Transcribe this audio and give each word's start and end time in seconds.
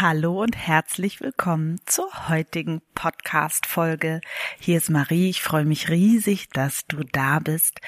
Hallo 0.00 0.40
und 0.40 0.56
herzlich 0.56 1.20
willkommen 1.20 1.78
zur 1.84 2.30
heutigen 2.30 2.80
Podcast-Folge. 2.94 4.22
Hier 4.58 4.78
ist 4.78 4.88
Marie. 4.88 5.28
Ich 5.28 5.42
freue 5.42 5.66
mich 5.66 5.90
riesig, 5.90 6.48
dass 6.48 6.86
du 6.86 7.04
da 7.04 7.38
bist. 7.38 7.82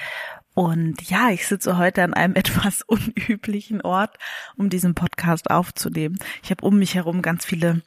Und 0.53 1.01
ja, 1.09 1.31
ich 1.31 1.47
sitze 1.47 1.79
heute 1.79 2.03
an 2.03 2.13
einem 2.13 2.35
etwas 2.35 2.83
unüblichen 2.83 3.81
Ort, 3.81 4.19
um 4.55 4.69
diesen 4.69 4.93
Podcast 4.93 5.49
aufzunehmen. 5.49 6.19
Ich 6.43 6.51
habe 6.51 6.63
um 6.63 6.77
mich 6.77 6.93
herum 6.93 7.23
ganz 7.23 7.45
viele 7.45 7.81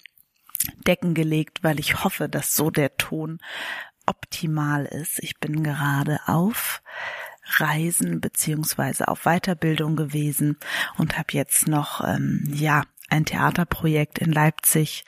Decken 0.88 1.14
gelegt, 1.14 1.62
weil 1.62 1.78
ich 1.78 2.02
hoffe, 2.02 2.28
dass 2.28 2.56
so 2.56 2.72
der 2.72 2.96
Ton 2.96 3.38
optimal 4.06 4.86
ist. 4.86 5.20
Ich 5.22 5.38
bin 5.38 5.62
gerade 5.62 6.18
auf 6.26 6.82
Reisen 7.58 8.20
beziehungsweise 8.20 9.06
auf 9.06 9.22
Weiterbildung 9.22 9.94
gewesen 9.94 10.58
und 10.98 11.16
habe 11.16 11.28
jetzt 11.30 11.68
noch 11.68 12.02
ähm, 12.04 12.42
ja 12.52 12.82
ein 13.08 13.24
Theaterprojekt 13.24 14.18
in 14.18 14.32
Leipzig 14.32 15.04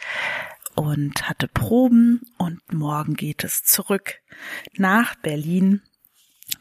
und 0.74 1.28
hatte 1.28 1.48
Proben 1.48 2.20
und 2.36 2.72
morgen 2.72 3.14
geht 3.14 3.42
es 3.42 3.64
zurück 3.64 4.20
nach 4.74 5.16
Berlin. 5.16 5.82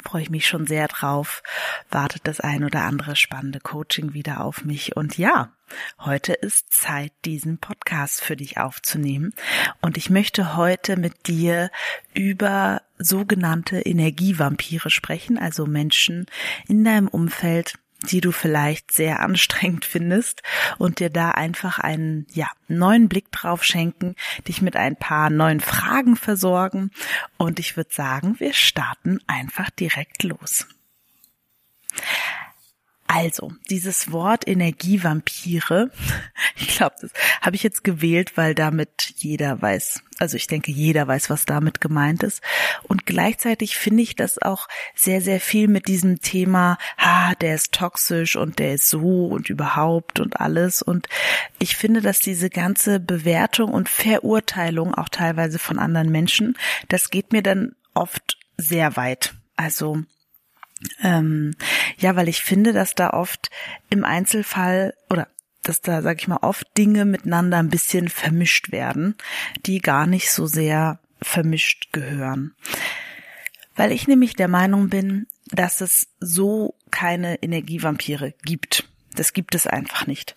Freue 0.03 0.23
ich 0.23 0.29
mich 0.29 0.47
schon 0.47 0.67
sehr 0.67 0.87
drauf. 0.87 1.43
Wartet 1.89 2.27
das 2.27 2.39
ein 2.39 2.63
oder 2.63 2.81
andere 2.81 3.15
spannende 3.15 3.59
Coaching 3.59 4.13
wieder 4.13 4.43
auf 4.43 4.65
mich. 4.65 4.97
Und 4.97 5.17
ja, 5.17 5.53
heute 5.99 6.33
ist 6.33 6.73
Zeit, 6.73 7.13
diesen 7.25 7.59
Podcast 7.59 8.21
für 8.21 8.35
dich 8.35 8.57
aufzunehmen. 8.57 9.33
Und 9.81 9.97
ich 9.97 10.09
möchte 10.09 10.57
heute 10.57 10.97
mit 10.97 11.27
dir 11.27 11.69
über 12.13 12.81
sogenannte 12.97 13.79
Energievampire 13.81 14.89
sprechen, 14.89 15.37
also 15.37 15.65
Menschen 15.65 16.25
in 16.67 16.83
deinem 16.83 17.07
Umfeld, 17.07 17.75
die 18.03 18.21
du 18.21 18.31
vielleicht 18.31 18.91
sehr 18.91 19.21
anstrengend 19.21 19.85
findest 19.85 20.43
und 20.77 20.99
dir 20.99 21.09
da 21.09 21.31
einfach 21.31 21.79
einen 21.79 22.27
ja, 22.31 22.49
neuen 22.67 23.09
Blick 23.09 23.31
drauf 23.31 23.63
schenken, 23.63 24.15
dich 24.47 24.61
mit 24.61 24.75
ein 24.75 24.95
paar 24.95 25.29
neuen 25.29 25.59
Fragen 25.59 26.15
versorgen 26.15 26.91
und 27.37 27.59
ich 27.59 27.75
würde 27.75 27.93
sagen, 27.93 28.39
wir 28.39 28.53
starten 28.53 29.19
einfach 29.27 29.69
direkt 29.71 30.23
los. 30.23 30.67
Also, 33.07 33.53
dieses 33.69 34.11
Wort 34.11 34.45
Energievampire, 34.45 35.91
ich 36.57 36.67
glaube, 36.67 36.95
das 37.01 37.11
habe 37.41 37.55
ich 37.55 37.63
jetzt 37.63 37.85
gewählt, 37.85 38.35
weil 38.35 38.53
damit 38.53 39.13
jeder 39.15 39.61
weiß, 39.61 40.03
also 40.19 40.35
ich 40.35 40.47
denke, 40.47 40.73
jeder 40.73 41.07
weiß, 41.07 41.29
was 41.29 41.45
damit 41.45 41.79
gemeint 41.79 42.23
ist. 42.23 42.41
Und 42.83 43.05
gleichzeitig 43.05 43.77
finde 43.77 44.03
ich 44.03 44.17
das 44.17 44.41
auch 44.41 44.67
sehr, 44.93 45.21
sehr 45.21 45.39
viel 45.39 45.69
mit 45.69 45.87
diesem 45.87 46.19
Thema, 46.19 46.77
ha, 46.97 47.33
der 47.35 47.55
ist 47.55 47.71
toxisch 47.71 48.35
und 48.35 48.59
der 48.59 48.73
ist 48.73 48.89
so 48.89 49.27
und 49.27 49.49
überhaupt 49.49 50.19
und 50.19 50.41
alles. 50.41 50.81
Und 50.81 51.07
ich 51.59 51.77
finde, 51.77 52.01
dass 52.01 52.19
diese 52.19 52.49
ganze 52.49 52.99
Bewertung 52.99 53.71
und 53.71 53.87
Verurteilung 53.87 54.93
auch 54.93 55.09
teilweise 55.09 55.59
von 55.59 55.79
anderen 55.79 56.11
Menschen, 56.11 56.57
das 56.89 57.09
geht 57.09 57.31
mir 57.31 57.41
dann 57.41 57.73
oft 57.93 58.37
sehr 58.57 58.97
weit. 58.97 59.33
Also 59.55 60.03
ähm, 61.01 61.55
ja, 61.97 62.15
weil 62.15 62.27
ich 62.27 62.41
finde, 62.41 62.73
dass 62.73 62.95
da 62.95 63.11
oft 63.11 63.49
im 63.89 64.03
Einzelfall 64.03 64.93
oder 65.09 65.27
dass 65.63 65.81
da, 65.81 66.01
sag 66.01 66.21
ich 66.21 66.27
mal, 66.27 66.39
oft 66.41 66.65
Dinge 66.77 67.05
miteinander 67.05 67.57
ein 67.57 67.69
bisschen 67.69 68.09
vermischt 68.09 68.71
werden, 68.71 69.15
die 69.65 69.79
gar 69.79 70.07
nicht 70.07 70.31
so 70.31 70.45
sehr 70.45 70.99
vermischt 71.21 71.91
gehören. 71.91 72.53
Weil 73.75 73.91
ich 73.91 74.07
nämlich 74.07 74.35
der 74.35 74.47
Meinung 74.47 74.89
bin, 74.89 75.27
dass 75.51 75.81
es 75.81 76.07
so 76.19 76.75
keine 76.91 77.41
Energievampire 77.43 78.33
gibt. 78.43 78.87
Das 79.15 79.33
gibt 79.33 79.55
es 79.55 79.67
einfach 79.67 80.07
nicht. 80.07 80.35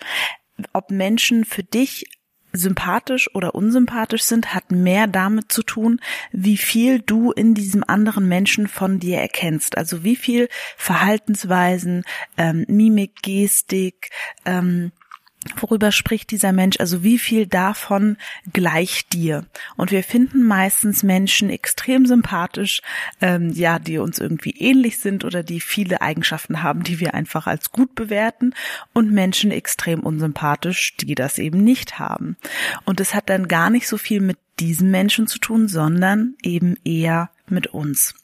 Ob 0.73 0.91
Menschen 0.91 1.45
für 1.45 1.63
dich 1.63 2.07
sympathisch 2.53 3.35
oder 3.35 3.55
unsympathisch 3.55 4.23
sind, 4.23 4.55
hat 4.55 4.71
mehr 4.71 5.07
damit 5.07 5.53
zu 5.53 5.63
tun, 5.63 6.01
wie 6.33 6.57
viel 6.57 7.01
du 7.01 7.33
in 7.33 7.55
diesem 7.55 7.85
anderen 7.85 8.29
Menschen 8.29 8.69
von 8.69 8.99
dir 8.99 9.19
erkennst. 9.19 9.77
Also 9.77 10.05
wie 10.05 10.17
viel 10.17 10.49
Verhaltensweisen, 10.77 12.05
ähm, 12.37 12.65
Mimik, 12.69 13.23
Gestik, 13.23 14.11
ähm, 14.45 14.93
worüber 15.57 15.91
spricht 15.91 16.31
dieser 16.31 16.53
Mensch, 16.53 16.79
also 16.81 17.03
wie 17.03 17.19
viel 17.19 17.47
davon 17.47 18.17
gleicht 18.53 19.13
dir. 19.15 19.47
Und 19.77 19.91
wir 19.91 20.03
finden 20.03 20.43
meistens 20.43 21.03
Menschen 21.03 21.49
extrem 21.49 22.05
sympathisch, 22.05 22.83
ähm, 23.21 23.51
ja, 23.51 23.79
die 23.79 23.99
uns 23.99 24.19
irgendwie 24.19 24.51
ähnlich 24.59 24.99
sind 24.99 25.25
oder 25.25 25.43
die 25.43 25.61
viele 25.61 26.03
Eigenschaften 26.03 26.63
haben, 26.63 26.83
die 26.83 27.01
wir 27.01 27.15
einfach 27.15 27.47
als 27.47 27.73
gut 27.73 27.95
bewerten 27.95 28.55
und 28.93 29.13
Menschen 29.13 29.51
extrem 29.51 30.01
unsympathisch, 30.01 30.97
die 30.97 31.15
das 31.15 31.39
eben 31.39 31.65
nicht 31.65 31.99
haben. 31.99 32.37
Und 32.85 33.01
es 33.01 33.15
hat 33.15 33.31
dann 33.31 33.49
gar 33.49 33.71
nicht 33.71 33.89
so 33.89 33.97
viel 33.97 34.21
mit 34.21 34.39
diesen 34.59 34.91
Menschen 34.91 35.27
zu 35.27 35.39
tun, 35.39 35.69
sondern 35.69 36.35
eben 36.43 36.77
eher 36.85 37.31
mit 37.49 37.69
uns. 37.69 38.15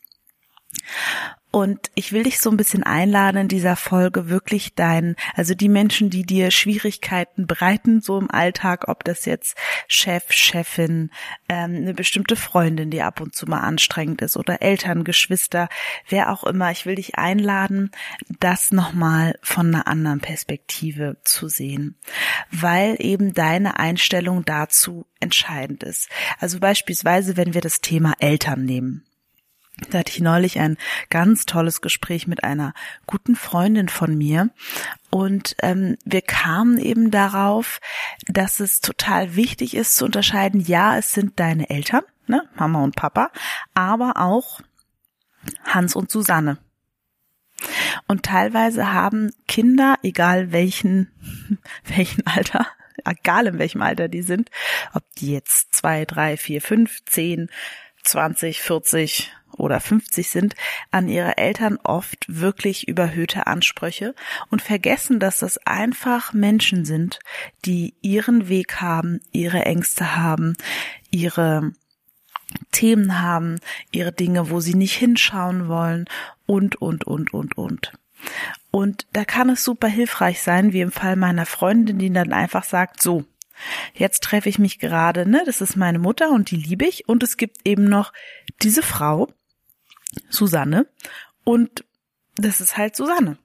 Und 1.57 1.91
ich 1.95 2.13
will 2.13 2.25
dich 2.25 2.39
so 2.39 2.51
ein 2.51 2.59
bisschen 2.59 2.83
einladen 2.83 3.39
in 3.39 3.49
dieser 3.49 3.77
Folge 3.77 4.29
wirklich 4.29 4.75
dein, 4.75 5.17
also 5.35 5.55
die 5.55 5.71
Menschen, 5.71 6.11
die 6.11 6.27
dir 6.27 6.51
Schwierigkeiten 6.51 7.47
bereiten, 7.47 8.03
so 8.03 8.19
im 8.19 8.31
Alltag, 8.31 8.89
ob 8.89 9.05
das 9.05 9.25
jetzt 9.25 9.57
Chef, 9.89 10.25
Chefin, 10.29 11.09
ähm, 11.49 11.77
eine 11.77 11.95
bestimmte 11.95 12.37
Freundin, 12.37 12.91
die 12.91 13.01
ab 13.01 13.23
und 13.23 13.35
zu 13.35 13.47
mal 13.47 13.61
anstrengend 13.61 14.21
ist 14.21 14.37
oder 14.37 14.61
Eltern, 14.61 15.03
Geschwister, 15.03 15.71
wer 16.07 16.31
auch 16.31 16.45
immer. 16.45 16.71
Ich 16.73 16.85
will 16.85 16.97
dich 16.97 17.15
einladen, 17.15 17.91
das 18.39 18.71
nochmal 18.71 19.39
von 19.41 19.75
einer 19.75 19.87
anderen 19.87 20.21
Perspektive 20.21 21.17
zu 21.25 21.49
sehen, 21.49 21.97
weil 22.51 22.97
eben 22.99 23.33
deine 23.33 23.79
Einstellung 23.79 24.45
dazu 24.45 25.07
entscheidend 25.21 25.85
ist. 25.85 26.11
Also 26.39 26.61
beispielsweise, 26.61 27.39
wenn 27.39 27.55
wir 27.55 27.63
das 27.63 27.81
Thema 27.81 28.13
Eltern 28.21 28.67
nehmen. 28.67 29.07
Da 29.91 29.99
hatte 29.99 30.13
ich 30.13 30.21
neulich 30.21 30.59
ein 30.59 30.79
ganz 31.11 31.45
tolles 31.45 31.83
Gespräch 31.83 32.27
mit 32.27 32.45
einer 32.45 32.73
guten 33.07 33.37
Freundin 33.37 33.91
von 33.91 34.17
mir 34.17 34.49
und 35.11 35.55
ähm, 35.63 35.99
wir 36.05 36.23
kamen 36.23 36.79
eben 36.79 37.11
darauf, 37.11 37.81
dass 38.27 38.61
es 38.61 38.81
total 38.81 39.37
wichtig 39.37 39.77
ist 39.77 39.95
zu 39.95 40.07
unterscheiden, 40.07 40.61
ja, 40.61 40.97
es 40.97 41.13
sind 41.13 41.39
deine 41.39 41.69
Eltern, 41.69 42.05
ne, 42.27 42.49
Mama 42.55 42.83
und 42.85 42.97
Papa, 42.97 43.31
aber 43.75 44.15
auch 44.17 44.61
Hans 45.65 45.95
und 45.95 46.11
Susanne. 46.11 46.57
Und 48.07 48.23
teilweise 48.23 48.93
haben 48.93 49.31
Kinder, 49.47 49.97
egal 50.03 50.53
welchen, 50.53 51.11
welchen 51.85 52.27
Alter, 52.27 52.67
egal 53.05 53.47
in 53.47 53.59
welchem 53.59 53.83
Alter 53.83 54.09
die 54.09 54.23
sind, 54.23 54.51
ob 54.95 55.03
die 55.19 55.33
jetzt 55.33 55.75
zwei, 55.75 56.07
drei, 56.07 56.39
vier, 56.39 56.63
fünf, 56.63 57.05
zehn, 57.05 57.51
zwanzig, 58.03 58.63
vierzig 58.63 59.33
oder 59.57 59.81
50 59.81 60.29
sind, 60.29 60.55
an 60.91 61.09
ihre 61.09 61.39
Eltern 61.39 61.79
oft 61.83 62.25
wirklich 62.29 62.89
überhöhte 62.89 63.47
Ansprüche 63.47 64.15
und 64.51 64.63
vergessen, 64.63 65.19
dass 65.19 65.39
das 65.39 65.59
einfach 65.67 66.33
Menschen 66.33 66.85
sind, 66.85 67.19
die 67.65 67.95
ihren 68.03 68.49
Weg 68.49 68.81
haben, 68.81 69.21
ihre 69.33 69.65
Ängste 69.65 70.17
haben, 70.17 70.55
ihre 71.11 71.73
Themen 72.73 73.21
haben, 73.21 73.59
ihre 73.93 74.13
Dinge, 74.13 74.51
wo 74.51 74.61
sie 74.61 74.75
nicht 74.75 74.95
hinschauen 74.95 75.69
wollen 75.69 76.07
und, 76.47 76.77
und, 76.77 77.05
und, 77.05 77.35
und, 77.35 77.57
und. 77.59 77.93
Und 78.71 79.07
da 79.13 79.25
kann 79.25 79.51
es 79.51 79.65
super 79.65 79.89
hilfreich 79.89 80.43
sein, 80.43 80.73
wie 80.73 80.81
im 80.81 80.93
Fall 80.93 81.17
meiner 81.17 81.47
Freundin, 81.47 81.99
die 81.99 82.13
dann 82.13 82.33
einfach 82.33 82.65
sagt, 82.65 83.03
so, 83.03 83.25
Jetzt 83.95 84.23
treffe 84.23 84.49
ich 84.49 84.59
mich 84.59 84.79
gerade, 84.79 85.29
ne, 85.29 85.43
das 85.47 85.61
ist 85.61 85.77
meine 85.77 85.99
Mutter 85.99 86.31
und 86.31 86.51
die 86.51 86.57
liebe 86.57 86.85
ich 86.85 87.09
und 87.09 87.23
es 87.23 87.37
gibt 87.37 87.59
eben 87.65 87.85
noch 87.85 88.13
diese 88.63 88.83
Frau, 88.83 89.29
Susanne. 90.31 90.87
Und 91.45 91.85
das 92.37 92.61
ist 92.61 92.77
halt 92.77 92.97
Susanne. 92.97 93.39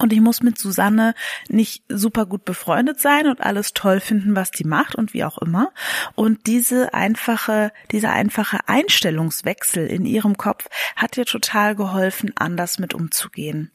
Und 0.00 0.14
ich 0.14 0.20
muss 0.22 0.42
mit 0.42 0.58
Susanne 0.58 1.14
nicht 1.48 1.84
super 1.88 2.24
gut 2.24 2.46
befreundet 2.46 3.00
sein 3.00 3.26
und 3.26 3.42
alles 3.42 3.74
toll 3.74 4.00
finden, 4.00 4.34
was 4.34 4.50
die 4.50 4.64
macht 4.64 4.94
und 4.94 5.12
wie 5.12 5.24
auch 5.24 5.36
immer. 5.36 5.72
Und 6.14 6.46
diese 6.46 6.94
einfache, 6.94 7.70
dieser 7.90 8.12
einfache 8.12 8.60
Einstellungswechsel 8.66 9.86
in 9.86 10.06
ihrem 10.06 10.38
Kopf 10.38 10.68
hat 10.96 11.16
dir 11.16 11.26
total 11.26 11.76
geholfen, 11.76 12.32
anders 12.36 12.78
mit 12.78 12.94
umzugehen. 12.94 13.72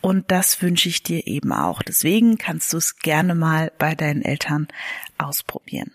Und 0.00 0.30
das 0.30 0.62
wünsche 0.62 0.88
ich 0.88 1.02
dir 1.02 1.26
eben 1.26 1.52
auch. 1.52 1.82
Deswegen 1.82 2.38
kannst 2.38 2.72
du 2.72 2.76
es 2.76 2.98
gerne 2.98 3.34
mal 3.34 3.72
bei 3.76 3.96
deinen 3.96 4.22
Eltern 4.22 4.68
ausprobieren. 5.18 5.92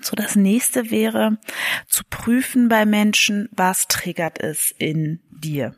So, 0.00 0.16
das 0.16 0.36
nächste 0.36 0.90
wäre 0.90 1.38
zu 1.86 2.04
prüfen 2.08 2.68
bei 2.68 2.86
Menschen, 2.86 3.48
was 3.52 3.88
triggert 3.88 4.40
es 4.40 4.74
in 4.78 5.20
dir. 5.30 5.74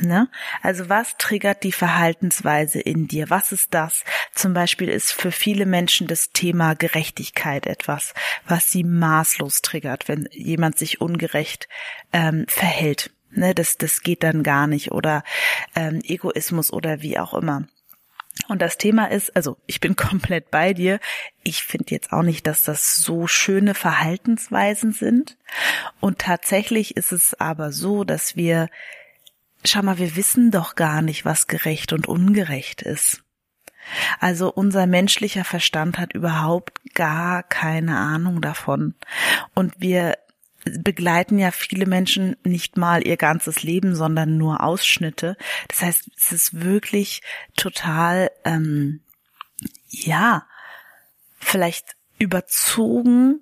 Ne? 0.00 0.28
Also 0.62 0.88
was 0.88 1.16
triggert 1.16 1.64
die 1.64 1.72
Verhaltensweise 1.72 2.80
in 2.80 3.08
dir? 3.08 3.30
Was 3.30 3.52
ist 3.52 3.74
das? 3.74 4.04
Zum 4.34 4.54
Beispiel 4.54 4.88
ist 4.88 5.12
für 5.12 5.32
viele 5.32 5.66
Menschen 5.66 6.06
das 6.06 6.30
Thema 6.30 6.74
Gerechtigkeit 6.74 7.66
etwas, 7.66 8.14
was 8.46 8.70
sie 8.70 8.84
maßlos 8.84 9.62
triggert, 9.62 10.08
wenn 10.08 10.28
jemand 10.30 10.78
sich 10.78 11.00
ungerecht 11.00 11.68
ähm, 12.12 12.44
verhält. 12.48 13.10
Ne? 13.30 13.54
Das, 13.54 13.76
das 13.76 14.02
geht 14.02 14.22
dann 14.22 14.42
gar 14.42 14.66
nicht 14.66 14.92
oder 14.92 15.24
ähm, 15.74 16.00
Egoismus 16.04 16.72
oder 16.72 17.02
wie 17.02 17.18
auch 17.18 17.34
immer. 17.34 17.66
Und 18.46 18.62
das 18.62 18.78
Thema 18.78 19.10
ist, 19.10 19.34
also 19.34 19.56
ich 19.66 19.80
bin 19.80 19.96
komplett 19.96 20.50
bei 20.50 20.72
dir. 20.72 21.00
Ich 21.42 21.64
finde 21.64 21.86
jetzt 21.90 22.12
auch 22.12 22.22
nicht, 22.22 22.46
dass 22.46 22.62
das 22.62 22.96
so 22.96 23.26
schöne 23.26 23.74
Verhaltensweisen 23.74 24.92
sind. 24.92 25.36
Und 26.00 26.20
tatsächlich 26.20 26.96
ist 26.96 27.12
es 27.12 27.38
aber 27.40 27.72
so, 27.72 28.04
dass 28.04 28.36
wir 28.36 28.68
schau 29.64 29.82
mal, 29.82 29.98
wir 29.98 30.16
wissen 30.16 30.50
doch 30.50 30.74
gar 30.74 31.02
nicht, 31.02 31.24
was 31.24 31.46
gerecht 31.46 31.92
und 31.92 32.06
ungerecht 32.06 32.82
ist. 32.82 33.22
Also 34.20 34.52
unser 34.52 34.86
menschlicher 34.86 35.44
Verstand 35.44 35.98
hat 35.98 36.12
überhaupt 36.12 36.94
gar 36.94 37.42
keine 37.42 37.96
Ahnung 37.96 38.40
davon. 38.40 38.94
Und 39.54 39.74
wir 39.78 40.18
begleiten 40.82 41.38
ja 41.38 41.50
viele 41.50 41.86
Menschen 41.86 42.36
nicht 42.44 42.76
mal 42.76 43.06
ihr 43.06 43.16
ganzes 43.16 43.62
Leben, 43.62 43.94
sondern 43.94 44.36
nur 44.36 44.62
Ausschnitte. 44.62 45.36
Das 45.68 45.82
heißt, 45.82 46.10
es 46.16 46.32
ist 46.32 46.60
wirklich 46.62 47.22
total, 47.56 48.30
ähm, 48.44 49.00
ja, 49.88 50.46
vielleicht 51.38 51.96
überzogen, 52.18 53.40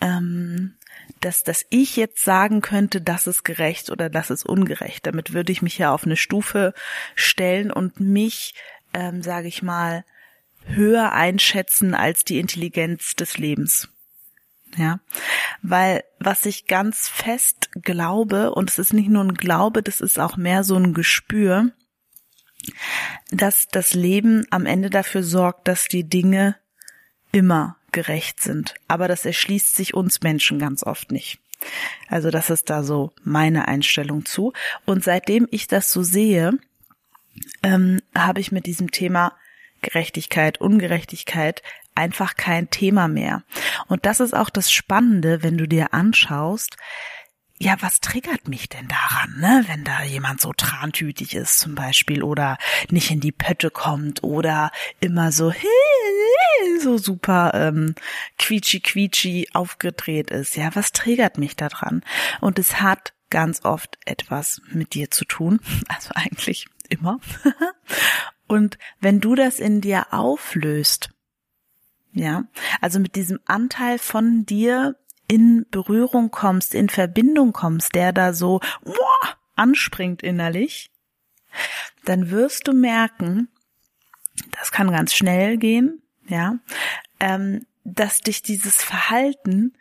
ähm, 0.00 0.74
dass, 1.20 1.42
dass 1.42 1.64
ich 1.70 1.96
jetzt 1.96 2.24
sagen 2.24 2.60
könnte, 2.60 3.00
das 3.00 3.26
ist 3.26 3.44
gerecht 3.44 3.90
oder 3.90 4.10
das 4.10 4.30
ist 4.30 4.44
ungerecht. 4.46 5.06
Damit 5.06 5.32
würde 5.32 5.52
ich 5.52 5.62
mich 5.62 5.78
ja 5.78 5.92
auf 5.92 6.04
eine 6.04 6.16
Stufe 6.16 6.74
stellen 7.14 7.70
und 7.70 8.00
mich, 8.00 8.54
ähm, 8.94 9.22
sage 9.22 9.48
ich 9.48 9.62
mal, 9.62 10.04
höher 10.64 11.12
einschätzen 11.12 11.94
als 11.94 12.24
die 12.24 12.38
Intelligenz 12.38 13.16
des 13.16 13.38
Lebens. 13.38 13.88
Ja, 14.76 15.00
weil 15.62 16.04
was 16.20 16.46
ich 16.46 16.66
ganz 16.66 17.08
fest 17.08 17.70
glaube, 17.74 18.52
und 18.52 18.70
es 18.70 18.78
ist 18.78 18.92
nicht 18.92 19.08
nur 19.08 19.24
ein 19.24 19.34
Glaube, 19.34 19.82
das 19.82 20.00
ist 20.00 20.18
auch 20.18 20.36
mehr 20.36 20.62
so 20.62 20.76
ein 20.76 20.94
Gespür, 20.94 21.72
dass 23.30 23.66
das 23.68 23.94
Leben 23.94 24.46
am 24.50 24.66
Ende 24.66 24.90
dafür 24.90 25.22
sorgt, 25.22 25.68
dass 25.68 25.86
die 25.88 26.08
Dinge 26.08 26.56
immer 27.32 27.76
gerecht 27.92 28.40
sind. 28.40 28.74
Aber 28.88 29.08
das 29.08 29.24
erschließt 29.24 29.74
sich 29.74 29.94
uns 29.94 30.22
Menschen 30.22 30.58
ganz 30.58 30.82
oft 30.82 31.10
nicht. 31.12 31.40
Also 32.08 32.30
das 32.30 32.50
ist 32.50 32.70
da 32.70 32.82
so 32.82 33.12
meine 33.22 33.68
Einstellung 33.68 34.24
zu. 34.24 34.52
Und 34.84 35.02
seitdem 35.02 35.48
ich 35.50 35.66
das 35.66 35.90
so 35.92 36.02
sehe, 36.02 36.58
ähm, 37.62 38.00
habe 38.14 38.40
ich 38.40 38.52
mit 38.52 38.66
diesem 38.66 38.90
Thema 38.90 39.34
Gerechtigkeit, 39.82 40.60
Ungerechtigkeit 40.60 41.62
einfach 41.94 42.36
kein 42.36 42.70
Thema 42.70 43.08
mehr. 43.08 43.42
Und 43.88 44.06
das 44.06 44.20
ist 44.20 44.34
auch 44.34 44.50
das 44.50 44.70
Spannende, 44.70 45.42
wenn 45.42 45.58
du 45.58 45.66
dir 45.66 45.92
anschaust, 45.92 46.76
ja, 47.60 47.74
was 47.80 47.98
triggert 47.98 48.46
mich 48.46 48.68
denn 48.68 48.86
daran, 48.86 49.34
ne? 49.40 49.64
Wenn 49.66 49.82
da 49.82 50.04
jemand 50.04 50.40
so 50.40 50.52
trantütig 50.52 51.34
ist 51.34 51.58
zum 51.58 51.74
Beispiel 51.74 52.22
oder 52.22 52.56
nicht 52.88 53.10
in 53.10 53.18
die 53.18 53.32
Pötte 53.32 53.70
kommt 53.70 54.22
oder 54.22 54.70
immer 55.00 55.32
so 55.32 55.52
so 56.80 56.98
super 56.98 57.52
ähm, 57.54 57.96
quietschi 58.38 58.78
quietschi 58.78 59.48
aufgedreht 59.54 60.30
ist. 60.30 60.56
Ja, 60.56 60.70
was 60.74 60.92
triggert 60.92 61.38
mich 61.38 61.56
daran? 61.56 62.04
Und 62.40 62.60
es 62.60 62.80
hat 62.80 63.12
ganz 63.28 63.64
oft 63.64 63.98
etwas 64.04 64.60
mit 64.70 64.94
dir 64.94 65.10
zu 65.10 65.24
tun, 65.24 65.60
also 65.88 66.10
eigentlich 66.14 66.66
immer. 66.88 67.18
Und 68.48 68.78
wenn 69.00 69.20
du 69.20 69.34
das 69.34 69.60
in 69.60 69.80
dir 69.80 70.06
auflöst, 70.12 71.10
ja, 72.12 72.44
also 72.80 72.98
mit 72.98 73.14
diesem 73.14 73.38
Anteil 73.44 73.98
von 73.98 74.44
dir 74.46 74.96
in 75.28 75.66
Berührung 75.70 76.30
kommst, 76.30 76.74
in 76.74 76.88
Verbindung 76.88 77.52
kommst, 77.52 77.94
der 77.94 78.12
da 78.12 78.32
so 78.32 78.60
boah, 78.82 79.36
anspringt 79.54 80.22
innerlich, 80.22 80.90
dann 82.04 82.30
wirst 82.30 82.66
du 82.66 82.72
merken, 82.72 83.48
das 84.58 84.72
kann 84.72 84.90
ganz 84.90 85.14
schnell 85.14 85.58
gehen, 85.58 86.02
ja, 86.26 86.58
ähm, 87.20 87.66
dass 87.84 88.20
dich 88.20 88.42
dieses 88.42 88.82
Verhalten 88.82 89.74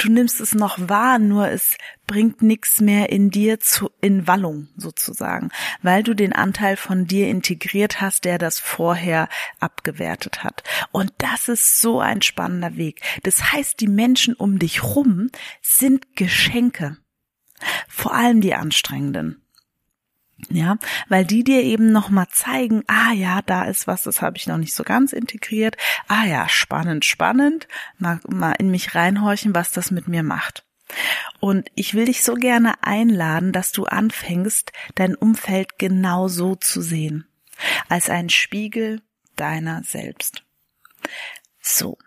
du 0.00 0.10
nimmst 0.10 0.40
es 0.40 0.54
noch 0.54 0.78
wahr, 0.88 1.18
nur 1.18 1.48
es 1.48 1.76
bringt 2.06 2.42
nichts 2.42 2.80
mehr 2.80 3.10
in 3.10 3.30
dir 3.30 3.60
zu, 3.60 3.90
in 4.00 4.26
Wallung 4.26 4.68
sozusagen, 4.76 5.50
weil 5.82 6.02
du 6.02 6.14
den 6.14 6.32
Anteil 6.32 6.76
von 6.76 7.06
dir 7.06 7.28
integriert 7.28 8.00
hast, 8.00 8.24
der 8.24 8.38
das 8.38 8.58
vorher 8.58 9.28
abgewertet 9.60 10.42
hat. 10.42 10.64
Und 10.90 11.12
das 11.18 11.48
ist 11.48 11.80
so 11.80 12.00
ein 12.00 12.22
spannender 12.22 12.76
Weg. 12.76 13.00
Das 13.22 13.52
heißt, 13.52 13.80
die 13.80 13.88
Menschen 13.88 14.34
um 14.34 14.58
dich 14.58 14.82
rum 14.82 15.30
sind 15.60 16.16
Geschenke. 16.16 16.96
Vor 17.88 18.14
allem 18.14 18.40
die 18.40 18.54
anstrengenden. 18.54 19.42
Ja, 20.48 20.78
weil 21.08 21.24
die 21.24 21.44
dir 21.44 21.62
eben 21.62 21.92
nochmal 21.92 22.28
zeigen, 22.30 22.82
ah 22.86 23.12
ja, 23.12 23.40
da 23.42 23.64
ist 23.64 23.86
was, 23.86 24.02
das 24.02 24.22
habe 24.22 24.36
ich 24.36 24.46
noch 24.46 24.56
nicht 24.56 24.74
so 24.74 24.82
ganz 24.82 25.12
integriert. 25.12 25.76
Ah 26.08 26.24
ja, 26.24 26.48
spannend, 26.48 27.04
spannend. 27.04 27.68
Mal, 27.98 28.20
mal 28.28 28.52
in 28.52 28.70
mich 28.70 28.94
reinhorchen, 28.94 29.54
was 29.54 29.72
das 29.72 29.90
mit 29.90 30.08
mir 30.08 30.22
macht. 30.22 30.64
Und 31.38 31.70
ich 31.74 31.94
will 31.94 32.06
dich 32.06 32.22
so 32.22 32.34
gerne 32.34 32.82
einladen, 32.82 33.52
dass 33.52 33.72
du 33.72 33.84
anfängst, 33.84 34.72
dein 34.94 35.14
Umfeld 35.14 35.78
genau 35.78 36.28
so 36.28 36.56
zu 36.56 36.80
sehen. 36.80 37.26
Als 37.88 38.10
ein 38.10 38.28
Spiegel 38.30 39.02
deiner 39.36 39.82
selbst. 39.84 40.42
So. 41.60 41.98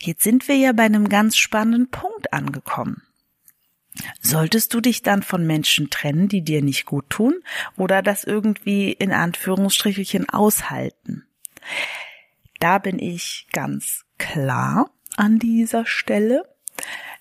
Jetzt 0.00 0.22
sind 0.22 0.48
wir 0.48 0.56
ja 0.56 0.72
bei 0.72 0.84
einem 0.84 1.08
ganz 1.08 1.36
spannenden 1.36 1.90
Punkt 1.90 2.32
angekommen. 2.32 3.05
Solltest 4.20 4.74
du 4.74 4.80
dich 4.80 5.02
dann 5.02 5.22
von 5.22 5.46
Menschen 5.46 5.90
trennen, 5.90 6.28
die 6.28 6.42
dir 6.42 6.62
nicht 6.62 6.86
gut 6.86 7.08
tun 7.10 7.40
oder 7.76 8.02
das 8.02 8.24
irgendwie 8.24 8.92
in 8.92 9.12
Anführungsstrichelchen 9.12 10.28
aushalten? 10.28 11.24
Da 12.60 12.78
bin 12.78 12.98
ich 12.98 13.46
ganz 13.52 14.04
klar 14.18 14.90
an 15.16 15.38
dieser 15.38 15.86
Stelle. 15.86 16.44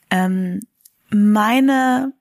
Ähm, 0.09 0.61
meine 1.09 2.13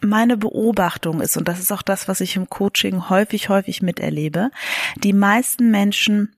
meine 0.00 0.36
Beobachtung 0.36 1.22
ist, 1.22 1.36
und 1.38 1.48
das 1.48 1.58
ist 1.58 1.72
auch 1.72 1.82
das, 1.82 2.08
was 2.08 2.20
ich 2.20 2.36
im 2.36 2.50
Coaching 2.50 3.08
häufig, 3.08 3.48
häufig 3.48 3.80
miterlebe, 3.80 4.50
die 4.96 5.14
meisten 5.14 5.70
Menschen 5.70 6.36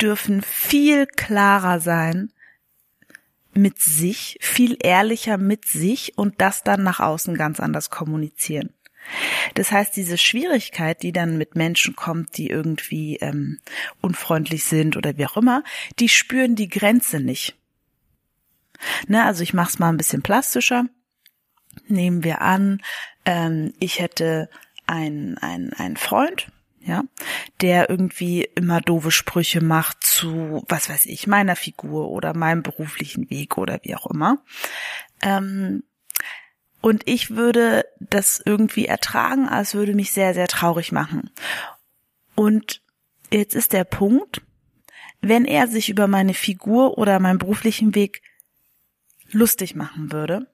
dürfen 0.00 0.40
viel 0.42 1.06
klarer 1.06 1.80
sein 1.80 2.32
mit 3.54 3.78
sich, 3.78 4.38
viel 4.40 4.76
ehrlicher 4.82 5.38
mit 5.38 5.66
sich 5.66 6.16
und 6.16 6.40
das 6.40 6.62
dann 6.62 6.82
nach 6.82 7.00
außen 7.00 7.34
ganz 7.36 7.60
anders 7.60 7.90
kommunizieren. 7.90 8.70
Das 9.54 9.72
heißt, 9.72 9.96
diese 9.96 10.16
Schwierigkeit, 10.16 11.02
die 11.02 11.12
dann 11.12 11.36
mit 11.36 11.56
Menschen 11.56 11.96
kommt, 11.96 12.36
die 12.36 12.48
irgendwie 12.48 13.16
ähm, 13.16 13.58
unfreundlich 14.00 14.64
sind 14.64 14.96
oder 14.96 15.18
wie 15.18 15.26
auch 15.26 15.36
immer, 15.36 15.64
die 15.98 16.08
spüren 16.08 16.54
die 16.54 16.68
Grenze 16.68 17.20
nicht. 17.20 17.56
Ne, 19.08 19.24
also 19.24 19.42
ich 19.42 19.54
mache 19.54 19.70
es 19.70 19.78
mal 19.78 19.88
ein 19.88 19.96
bisschen 19.96 20.22
plastischer. 20.22 20.86
Nehmen 21.88 22.24
wir 22.24 22.42
an, 22.42 22.80
ähm, 23.24 23.72
ich 23.80 23.98
hätte 23.98 24.48
einen 24.86 25.38
ein 25.38 25.96
Freund, 25.96 26.48
ja, 26.84 27.04
der 27.60 27.90
irgendwie 27.90 28.48
immer 28.54 28.80
doofe 28.80 29.10
Sprüche 29.10 29.62
macht 29.62 30.02
zu, 30.04 30.64
was 30.68 30.88
weiß 30.88 31.06
ich, 31.06 31.26
meiner 31.26 31.56
Figur 31.56 32.10
oder 32.10 32.34
meinem 32.34 32.62
beruflichen 32.62 33.30
Weg 33.30 33.58
oder 33.58 33.80
wie 33.82 33.94
auch 33.94 34.06
immer. 34.06 34.42
Ähm, 35.22 35.84
und 36.80 37.02
ich 37.08 37.30
würde 37.30 37.84
das 38.00 38.42
irgendwie 38.44 38.86
ertragen, 38.86 39.48
als 39.48 39.74
würde 39.74 39.94
mich 39.94 40.12
sehr, 40.12 40.34
sehr 40.34 40.48
traurig 40.48 40.90
machen. 40.90 41.30
Und 42.34 42.82
jetzt 43.30 43.54
ist 43.54 43.72
der 43.72 43.84
Punkt, 43.84 44.42
wenn 45.20 45.44
er 45.44 45.68
sich 45.68 45.88
über 45.88 46.08
meine 46.08 46.34
Figur 46.34 46.98
oder 46.98 47.20
meinen 47.20 47.38
beruflichen 47.38 47.94
Weg 47.94 48.22
lustig 49.30 49.76
machen 49.76 50.10
würde 50.10 50.48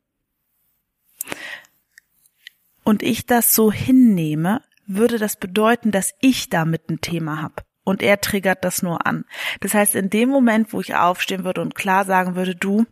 und 2.85 3.02
ich 3.02 3.25
das 3.25 3.54
so 3.54 3.73
hinnehme, 3.73 4.62
würde 4.88 5.18
das 5.18 5.37
bedeuten, 5.37 5.92
dass 5.92 6.14
ich 6.21 6.49
damit 6.49 6.90
ein 6.90 7.00
Thema 7.00 7.40
habe. 7.40 7.62
Und 7.85 8.02
er 8.02 8.21
triggert 8.21 8.64
das 8.64 8.83
nur 8.83 9.07
an. 9.07 9.25
Das 9.61 9.73
heißt, 9.73 9.95
in 9.95 10.11
dem 10.11 10.28
Moment, 10.28 10.73
wo 10.73 10.80
ich 10.80 10.95
aufstehen 10.95 11.45
würde 11.45 11.62
und 11.62 11.75
klar 11.75 12.04
sagen 12.04 12.35
würde, 12.35 12.54
du, 12.54 12.85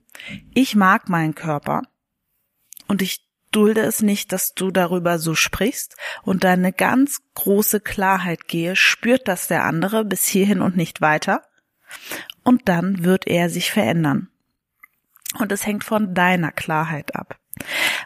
ich 0.55 0.75
mag 0.77 1.09
meinen 1.09 1.35
Körper 1.35 1.83
und 2.87 3.03
ich 3.03 3.27
dulde 3.51 3.83
es 3.83 4.03
nicht, 4.03 4.33
dass 4.33 4.55
du 4.55 4.71
darüber 4.71 5.19
so 5.19 5.35
sprichst 5.35 5.97
und 6.23 6.45
deine 6.45 6.73
ganz 6.73 7.21
große 7.35 7.81
Klarheit 7.81 8.49
gehe, 8.49 8.77
spürt 8.77 9.29
das 9.29 9.49
der 9.49 9.65
andere 9.65 10.05
bis 10.05 10.27
hierhin 10.27 10.61
und 10.61 10.77
nicht 10.77 11.01
weiter. 11.01 11.43
und 12.43 12.69
dann 12.69 13.05
wird 13.05 13.27
er 13.27 13.51
sich 13.51 13.71
verändern. 13.73 14.29
Und 15.39 15.53
es 15.53 15.67
hängt 15.67 15.85
von 15.85 16.15
deiner 16.15 16.53
Klarheit 16.53 17.15
ab. 17.17 17.39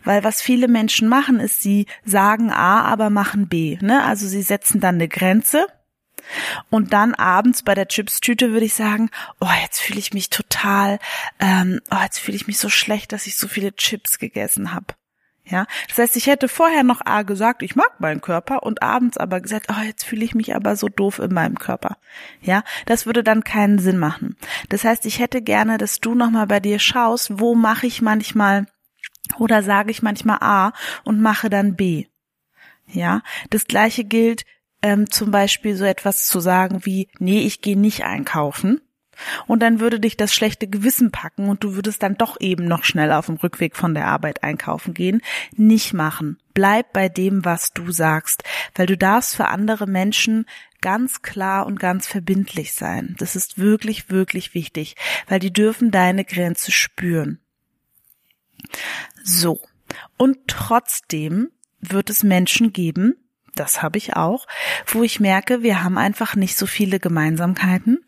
Weil 0.04 0.24
was 0.24 0.40
viele 0.40 0.68
Menschen 0.68 1.08
machen, 1.08 1.40
ist, 1.40 1.62
sie 1.62 1.86
sagen 2.04 2.50
A, 2.50 2.82
aber 2.82 3.10
machen 3.10 3.48
B. 3.48 3.78
Ne? 3.80 4.02
Also 4.04 4.26
sie 4.26 4.42
setzen 4.42 4.80
dann 4.80 4.96
eine 4.96 5.08
Grenze 5.08 5.66
und 6.68 6.92
dann 6.92 7.14
abends 7.14 7.62
bei 7.62 7.74
der 7.74 7.88
Chipstüte 7.88 8.52
würde 8.52 8.66
ich 8.66 8.74
sagen, 8.74 9.10
oh, 9.40 9.48
jetzt 9.62 9.80
fühle 9.80 9.98
ich 9.98 10.12
mich 10.12 10.30
total, 10.30 10.98
ähm, 11.38 11.80
oh, 11.90 12.02
jetzt 12.02 12.18
fühle 12.18 12.36
ich 12.36 12.46
mich 12.46 12.58
so 12.58 12.68
schlecht, 12.68 13.12
dass 13.12 13.26
ich 13.26 13.36
so 13.36 13.48
viele 13.48 13.74
Chips 13.74 14.18
gegessen 14.18 14.74
habe. 14.74 14.94
Ja, 15.44 15.66
das 15.88 15.98
heißt, 15.98 16.16
ich 16.16 16.28
hätte 16.28 16.46
vorher 16.46 16.84
noch 16.84 17.04
A 17.04 17.22
gesagt, 17.22 17.62
ich 17.62 17.74
mag 17.74 17.98
meinen 17.98 18.20
Körper 18.20 18.62
und 18.62 18.82
abends 18.84 19.16
aber 19.16 19.40
gesagt, 19.40 19.66
oh, 19.68 19.82
jetzt 19.84 20.04
fühle 20.04 20.24
ich 20.24 20.34
mich 20.34 20.54
aber 20.54 20.76
so 20.76 20.88
doof 20.88 21.18
in 21.18 21.34
meinem 21.34 21.58
Körper. 21.58 21.96
Ja, 22.40 22.62
das 22.86 23.04
würde 23.04 23.24
dann 23.24 23.42
keinen 23.42 23.80
Sinn 23.80 23.98
machen. 23.98 24.36
Das 24.68 24.84
heißt, 24.84 25.06
ich 25.06 25.18
hätte 25.18 25.42
gerne, 25.42 25.76
dass 25.76 25.98
du 25.98 26.14
nochmal 26.14 26.46
bei 26.46 26.60
dir 26.60 26.78
schaust, 26.78 27.40
wo 27.40 27.56
mache 27.56 27.88
ich 27.88 28.00
manchmal 28.00 28.66
oder 29.38 29.62
sage 29.62 29.90
ich 29.90 30.02
manchmal 30.02 30.38
A 30.40 30.72
und 31.04 31.20
mache 31.20 31.50
dann 31.50 31.76
B. 31.76 32.06
Ja, 32.86 33.22
das 33.50 33.66
gleiche 33.66 34.04
gilt 34.04 34.44
ähm, 34.82 35.10
zum 35.10 35.30
Beispiel 35.30 35.76
so 35.76 35.84
etwas 35.84 36.26
zu 36.26 36.40
sagen 36.40 36.84
wie, 36.84 37.08
nee, 37.18 37.40
ich 37.40 37.60
gehe 37.60 37.78
nicht 37.78 38.04
einkaufen. 38.04 38.80
Und 39.46 39.60
dann 39.60 39.80
würde 39.80 40.00
dich 40.00 40.16
das 40.16 40.32
schlechte 40.32 40.66
Gewissen 40.66 41.10
packen 41.10 41.50
und 41.50 41.62
du 41.62 41.74
würdest 41.74 42.02
dann 42.02 42.16
doch 42.16 42.40
eben 42.40 42.64
noch 42.64 42.84
schnell 42.84 43.12
auf 43.12 43.26
dem 43.26 43.36
Rückweg 43.36 43.76
von 43.76 43.94
der 43.94 44.06
Arbeit 44.06 44.42
einkaufen 44.42 44.94
gehen. 44.94 45.20
Nicht 45.54 45.92
machen. 45.92 46.38
Bleib 46.54 46.92
bei 46.94 47.10
dem, 47.10 47.44
was 47.44 47.72
du 47.72 47.90
sagst, 47.90 48.44
weil 48.74 48.86
du 48.86 48.96
darfst 48.96 49.36
für 49.36 49.48
andere 49.48 49.86
Menschen 49.86 50.46
ganz 50.80 51.20
klar 51.20 51.66
und 51.66 51.78
ganz 51.78 52.06
verbindlich 52.06 52.72
sein. 52.72 53.14
Das 53.18 53.36
ist 53.36 53.58
wirklich, 53.58 54.08
wirklich 54.08 54.54
wichtig, 54.54 54.96
weil 55.28 55.38
die 55.38 55.52
dürfen 55.52 55.90
deine 55.90 56.24
Grenze 56.24 56.72
spüren. 56.72 57.40
So. 59.22 59.60
Und 60.16 60.38
trotzdem 60.46 61.50
wird 61.80 62.10
es 62.10 62.22
Menschen 62.22 62.72
geben, 62.72 63.16
das 63.54 63.82
habe 63.82 63.98
ich 63.98 64.16
auch, 64.16 64.46
wo 64.86 65.02
ich 65.02 65.20
merke, 65.20 65.62
wir 65.62 65.82
haben 65.82 65.98
einfach 65.98 66.34
nicht 66.34 66.56
so 66.56 66.66
viele 66.66 67.00
Gemeinsamkeiten. 67.00 68.04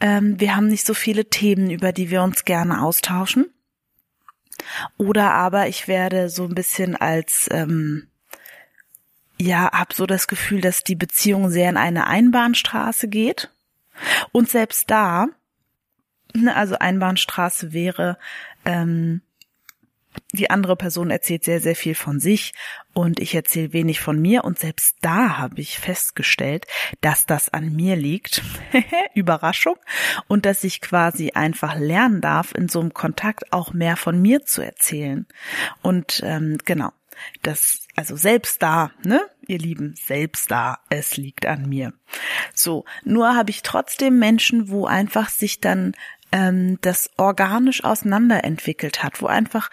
Ähm, 0.00 0.38
wir 0.38 0.56
haben 0.56 0.68
nicht 0.68 0.86
so 0.86 0.94
viele 0.94 1.26
Themen, 1.26 1.70
über 1.70 1.92
die 1.92 2.10
wir 2.10 2.22
uns 2.22 2.44
gerne 2.44 2.82
austauschen. 2.82 3.46
Oder 4.98 5.32
aber 5.32 5.68
ich 5.68 5.88
werde 5.88 6.28
so 6.28 6.44
ein 6.44 6.54
bisschen 6.54 6.94
als, 6.96 7.48
ähm, 7.50 8.08
ja, 9.38 9.70
hab 9.72 9.94
so 9.94 10.06
das 10.06 10.28
Gefühl, 10.28 10.60
dass 10.60 10.84
die 10.84 10.96
Beziehung 10.96 11.50
sehr 11.50 11.70
in 11.70 11.76
eine 11.76 12.06
Einbahnstraße 12.06 13.08
geht. 13.08 13.50
Und 14.32 14.50
selbst 14.50 14.90
da, 14.90 15.26
ne, 16.34 16.54
also 16.54 16.76
Einbahnstraße 16.78 17.72
wäre, 17.72 18.18
ähm, 18.64 19.22
die 20.40 20.48
andere 20.48 20.74
Person 20.74 21.10
erzählt 21.10 21.44
sehr, 21.44 21.60
sehr 21.60 21.76
viel 21.76 21.94
von 21.94 22.18
sich 22.18 22.54
und 22.94 23.20
ich 23.20 23.34
erzähle 23.34 23.74
wenig 23.74 24.00
von 24.00 24.20
mir 24.20 24.42
und 24.42 24.58
selbst 24.58 24.96
da 25.02 25.36
habe 25.36 25.60
ich 25.60 25.78
festgestellt, 25.78 26.66
dass 27.02 27.26
das 27.26 27.52
an 27.52 27.76
mir 27.76 27.94
liegt. 27.94 28.42
Überraschung. 29.14 29.76
Und 30.28 30.46
dass 30.46 30.64
ich 30.64 30.80
quasi 30.80 31.32
einfach 31.32 31.76
lernen 31.76 32.22
darf, 32.22 32.54
in 32.54 32.68
so 32.68 32.80
einem 32.80 32.94
Kontakt 32.94 33.52
auch 33.52 33.74
mehr 33.74 33.98
von 33.98 34.20
mir 34.20 34.46
zu 34.46 34.62
erzählen. 34.62 35.26
Und 35.82 36.22
ähm, 36.24 36.56
genau, 36.64 36.90
das, 37.42 37.86
also 37.96 38.16
selbst 38.16 38.62
da, 38.62 38.92
ne, 39.04 39.20
ihr 39.46 39.58
Lieben, 39.58 39.94
selbst 39.94 40.50
da, 40.50 40.78
es 40.88 41.18
liegt 41.18 41.44
an 41.44 41.68
mir. 41.68 41.92
So, 42.54 42.86
nur 43.04 43.34
habe 43.34 43.50
ich 43.50 43.62
trotzdem 43.62 44.18
Menschen, 44.18 44.70
wo 44.70 44.86
einfach 44.86 45.28
sich 45.28 45.60
dann 45.60 45.92
ähm, 46.32 46.78
das 46.80 47.10
organisch 47.16 47.84
auseinanderentwickelt 47.84 49.02
hat, 49.02 49.20
wo 49.20 49.26
einfach 49.26 49.70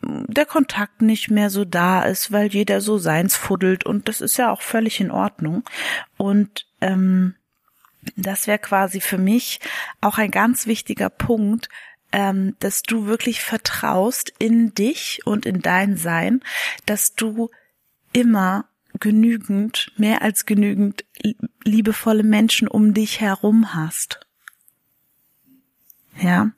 mm, 0.00 0.24
der 0.28 0.46
Kontakt 0.46 1.02
nicht 1.02 1.30
mehr 1.30 1.50
so 1.50 1.64
da 1.64 2.02
ist, 2.02 2.32
weil 2.32 2.48
jeder 2.48 2.80
so 2.80 2.98
seins 2.98 3.36
fuddelt 3.36 3.84
und 3.84 4.08
das 4.08 4.20
ist 4.20 4.36
ja 4.36 4.50
auch 4.50 4.62
völlig 4.62 5.00
in 5.00 5.10
Ordnung. 5.10 5.64
Und 6.16 6.66
ähm, 6.80 7.34
das 8.16 8.46
wäre 8.46 8.58
quasi 8.58 9.00
für 9.00 9.18
mich 9.18 9.60
auch 10.00 10.18
ein 10.18 10.30
ganz 10.30 10.66
wichtiger 10.66 11.10
Punkt, 11.10 11.68
ähm, 12.12 12.56
dass 12.58 12.82
du 12.82 13.06
wirklich 13.06 13.40
vertraust 13.40 14.32
in 14.38 14.74
dich 14.74 15.20
und 15.26 15.46
in 15.46 15.60
dein 15.60 15.96
Sein, 15.96 16.42
dass 16.86 17.14
du 17.14 17.50
immer 18.12 18.64
genügend, 18.98 19.92
mehr 19.96 20.22
als 20.22 20.46
genügend 20.46 21.04
liebevolle 21.62 22.24
Menschen 22.24 22.66
um 22.66 22.94
dich 22.94 23.20
herum 23.20 23.74
hast 23.74 24.26
ja, 26.20 26.50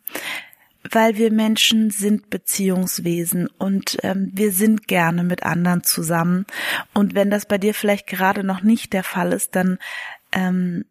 weil 0.90 1.16
wir 1.16 1.32
Menschen 1.32 1.90
sind 1.90 2.30
Beziehungswesen 2.30 3.46
und 3.46 3.98
ähm, 4.02 4.30
wir 4.32 4.52
sind 4.52 4.88
gerne 4.88 5.22
mit 5.22 5.44
anderen 5.44 5.84
zusammen. 5.84 6.46
Und 6.92 7.14
wenn 7.14 7.30
das 7.30 7.46
bei 7.46 7.58
dir 7.58 7.74
vielleicht 7.74 8.06
gerade 8.06 8.44
noch 8.44 8.62
nicht 8.62 8.92
der 8.92 9.04
Fall 9.04 9.32
ist, 9.32 9.54
dann 9.54 9.78
ähm, 10.32 10.84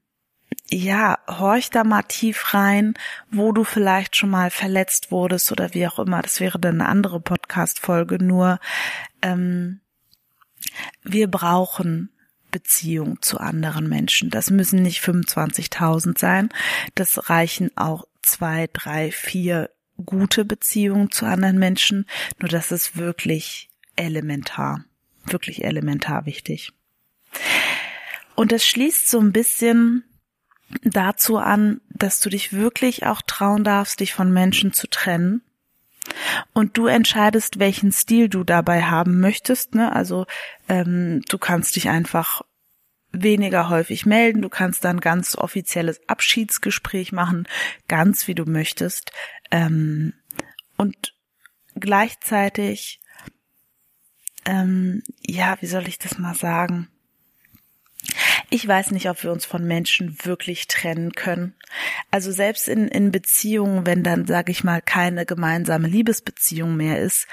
ja, 0.69 1.19
horch 1.27 1.69
da 1.69 1.83
mal 1.83 2.03
tief 2.03 2.53
rein, 2.53 2.93
wo 3.29 3.51
du 3.51 3.63
vielleicht 3.63 4.15
schon 4.15 4.29
mal 4.29 4.49
verletzt 4.49 5.11
wurdest 5.11 5.51
oder 5.51 5.73
wie 5.73 5.87
auch 5.87 5.99
immer. 5.99 6.21
Das 6.21 6.39
wäre 6.39 6.59
dann 6.59 6.79
eine 6.79 6.89
andere 6.89 7.19
Podcast-Folge. 7.19 8.23
Nur 8.23 8.59
ähm, 9.21 9.81
wir 11.03 11.29
brauchen 11.29 12.09
Beziehung 12.51 13.21
zu 13.21 13.39
anderen 13.39 13.89
Menschen. 13.89 14.29
Das 14.29 14.49
müssen 14.49 14.81
nicht 14.81 15.01
25.000 15.01 16.17
sein. 16.17 16.49
Das 16.95 17.29
reichen 17.29 17.75
auch 17.75 18.05
zwei, 18.21 18.69
drei, 18.71 19.11
vier 19.11 19.69
gute 20.05 20.45
Beziehungen 20.45 21.11
zu 21.11 21.25
anderen 21.25 21.59
Menschen. 21.59 22.05
Nur 22.39 22.49
das 22.49 22.71
ist 22.71 22.97
wirklich 22.97 23.69
elementar, 23.95 24.83
wirklich 25.25 25.63
elementar 25.63 26.25
wichtig. 26.25 26.73
Und 28.35 28.51
das 28.51 28.65
schließt 28.65 29.09
so 29.09 29.19
ein 29.19 29.31
bisschen 29.31 30.03
dazu 30.83 31.37
an, 31.37 31.81
dass 31.89 32.19
du 32.19 32.29
dich 32.29 32.53
wirklich 32.53 33.05
auch 33.05 33.21
trauen 33.21 33.63
darfst, 33.63 33.99
dich 33.99 34.13
von 34.13 34.31
Menschen 34.31 34.73
zu 34.73 34.87
trennen. 34.87 35.41
Und 36.53 36.77
du 36.77 36.87
entscheidest, 36.87 37.59
welchen 37.59 37.91
Stil 37.91 38.27
du 38.27 38.43
dabei 38.43 38.83
haben 38.83 39.19
möchtest. 39.19 39.75
Ne? 39.75 39.93
Also 39.93 40.25
ähm, 40.67 41.21
du 41.29 41.37
kannst 41.37 41.75
dich 41.75 41.89
einfach 41.89 42.41
weniger 43.11 43.69
häufig 43.69 44.05
melden. 44.05 44.41
Du 44.41 44.49
kannst 44.49 44.83
dann 44.83 44.99
ganz 44.99 45.35
offizielles 45.35 46.01
Abschiedsgespräch 46.07 47.11
machen, 47.11 47.47
ganz 47.87 48.27
wie 48.27 48.35
du 48.35 48.45
möchtest. 48.45 49.11
Ähm, 49.51 50.13
und 50.77 51.13
gleichzeitig, 51.75 53.01
ähm, 54.45 55.03
ja, 55.21 55.57
wie 55.61 55.67
soll 55.67 55.87
ich 55.87 55.99
das 55.99 56.17
mal 56.17 56.35
sagen? 56.35 56.87
Ich 58.49 58.67
weiß 58.67 58.91
nicht, 58.91 59.09
ob 59.09 59.23
wir 59.23 59.31
uns 59.31 59.45
von 59.45 59.65
Menschen 59.65 60.17
wirklich 60.25 60.67
trennen 60.67 61.13
können. 61.13 61.55
Also 62.09 62.31
selbst 62.31 62.67
in, 62.67 62.87
in 62.87 63.11
Beziehungen, 63.11 63.85
wenn 63.85 64.03
dann, 64.03 64.25
sage 64.25 64.51
ich 64.51 64.63
mal, 64.63 64.81
keine 64.81 65.25
gemeinsame 65.25 65.87
Liebesbeziehung 65.87 66.75
mehr 66.75 66.99
ist, 66.99 67.27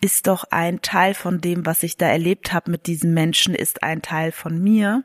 ist 0.00 0.26
doch 0.26 0.44
ein 0.50 0.80
Teil 0.82 1.14
von 1.14 1.40
dem, 1.40 1.66
was 1.66 1.82
ich 1.82 1.96
da 1.96 2.08
erlebt 2.08 2.52
habe 2.52 2.70
mit 2.70 2.86
diesem 2.86 3.14
Menschen, 3.14 3.54
ist 3.54 3.82
ein 3.82 4.02
Teil 4.02 4.32
von 4.32 4.60
mir. 4.60 5.04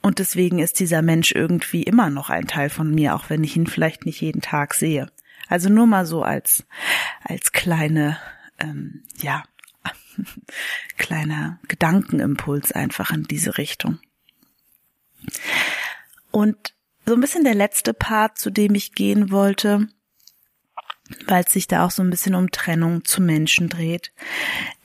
Und 0.00 0.18
deswegen 0.18 0.58
ist 0.58 0.80
dieser 0.80 1.02
Mensch 1.02 1.32
irgendwie 1.32 1.82
immer 1.82 2.10
noch 2.10 2.30
ein 2.30 2.46
Teil 2.46 2.70
von 2.70 2.90
mir, 2.90 3.14
auch 3.14 3.30
wenn 3.30 3.44
ich 3.44 3.56
ihn 3.56 3.66
vielleicht 3.66 4.06
nicht 4.06 4.20
jeden 4.20 4.42
Tag 4.42 4.74
sehe. 4.74 5.10
Also 5.48 5.68
nur 5.68 5.86
mal 5.86 6.06
so 6.06 6.22
als, 6.22 6.64
als 7.22 7.52
kleine, 7.52 8.18
ähm, 8.58 9.02
ja, 9.18 9.44
kleiner 10.98 11.58
Gedankenimpuls 11.68 12.72
einfach 12.72 13.10
in 13.10 13.24
diese 13.24 13.58
Richtung. 13.58 13.98
Und 16.30 16.74
so 17.06 17.14
ein 17.14 17.20
bisschen 17.20 17.44
der 17.44 17.54
letzte 17.54 17.94
Part, 17.94 18.38
zu 18.38 18.50
dem 18.50 18.74
ich 18.74 18.94
gehen 18.94 19.30
wollte, 19.30 19.88
weil 21.26 21.44
es 21.44 21.52
sich 21.52 21.66
da 21.66 21.84
auch 21.84 21.90
so 21.90 22.02
ein 22.02 22.10
bisschen 22.10 22.34
um 22.34 22.50
Trennung 22.50 23.04
zu 23.04 23.20
Menschen 23.20 23.68
dreht, 23.68 24.12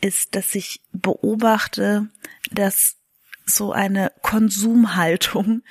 ist, 0.01 0.36
dass 0.36 0.55
ich 0.55 0.81
beobachte, 0.91 2.10
dass 2.51 2.96
so 3.47 3.71
eine 3.71 4.11
Konsumhaltung 4.21 5.63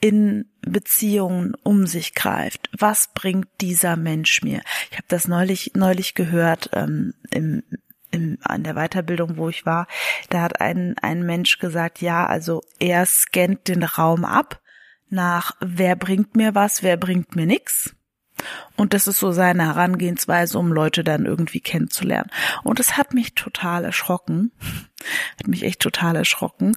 in 0.00 0.50
Beziehungen 0.60 1.54
um 1.62 1.86
sich 1.86 2.14
greift. 2.14 2.68
Was 2.78 3.08
bringt 3.14 3.48
dieser 3.60 3.96
Mensch 3.96 4.42
mir? 4.42 4.60
Ich 4.90 4.98
habe 4.98 5.06
das 5.08 5.26
neulich 5.26 5.72
neulich 5.74 6.14
gehört 6.14 6.70
ähm, 6.74 7.14
im, 7.30 7.62
im, 8.10 8.38
an 8.42 8.62
der 8.62 8.74
Weiterbildung, 8.74 9.38
wo 9.38 9.48
ich 9.48 9.66
war. 9.66 9.88
Da 10.28 10.42
hat 10.42 10.60
ein 10.60 10.96
ein 11.00 11.24
Mensch 11.24 11.58
gesagt, 11.58 12.02
ja, 12.02 12.26
also 12.26 12.62
er 12.78 13.06
scannt 13.06 13.66
den 13.66 13.82
Raum 13.82 14.24
ab 14.24 14.60
nach 15.08 15.52
wer 15.60 15.96
bringt 15.96 16.36
mir 16.36 16.54
was, 16.54 16.82
wer 16.82 16.96
bringt 16.96 17.34
mir 17.34 17.46
nix. 17.46 17.94
Und 18.76 18.94
das 18.94 19.06
ist 19.06 19.20
so 19.20 19.30
seine 19.30 19.66
Herangehensweise, 19.66 20.58
um 20.58 20.72
Leute 20.72 21.04
dann 21.04 21.26
irgendwie 21.26 21.60
kennenzulernen. 21.60 22.30
Und 22.64 22.80
es 22.80 22.96
hat 22.96 23.14
mich 23.14 23.34
total 23.34 23.84
erschrocken. 23.84 24.52
Hat 25.38 25.48
mich 25.48 25.64
echt 25.64 25.80
total 25.80 26.14
erschrocken 26.14 26.76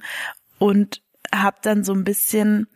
und 0.58 1.02
habe 1.34 1.58
dann 1.62 1.84
so 1.84 1.92
ein 1.92 2.04
bisschen 2.04 2.68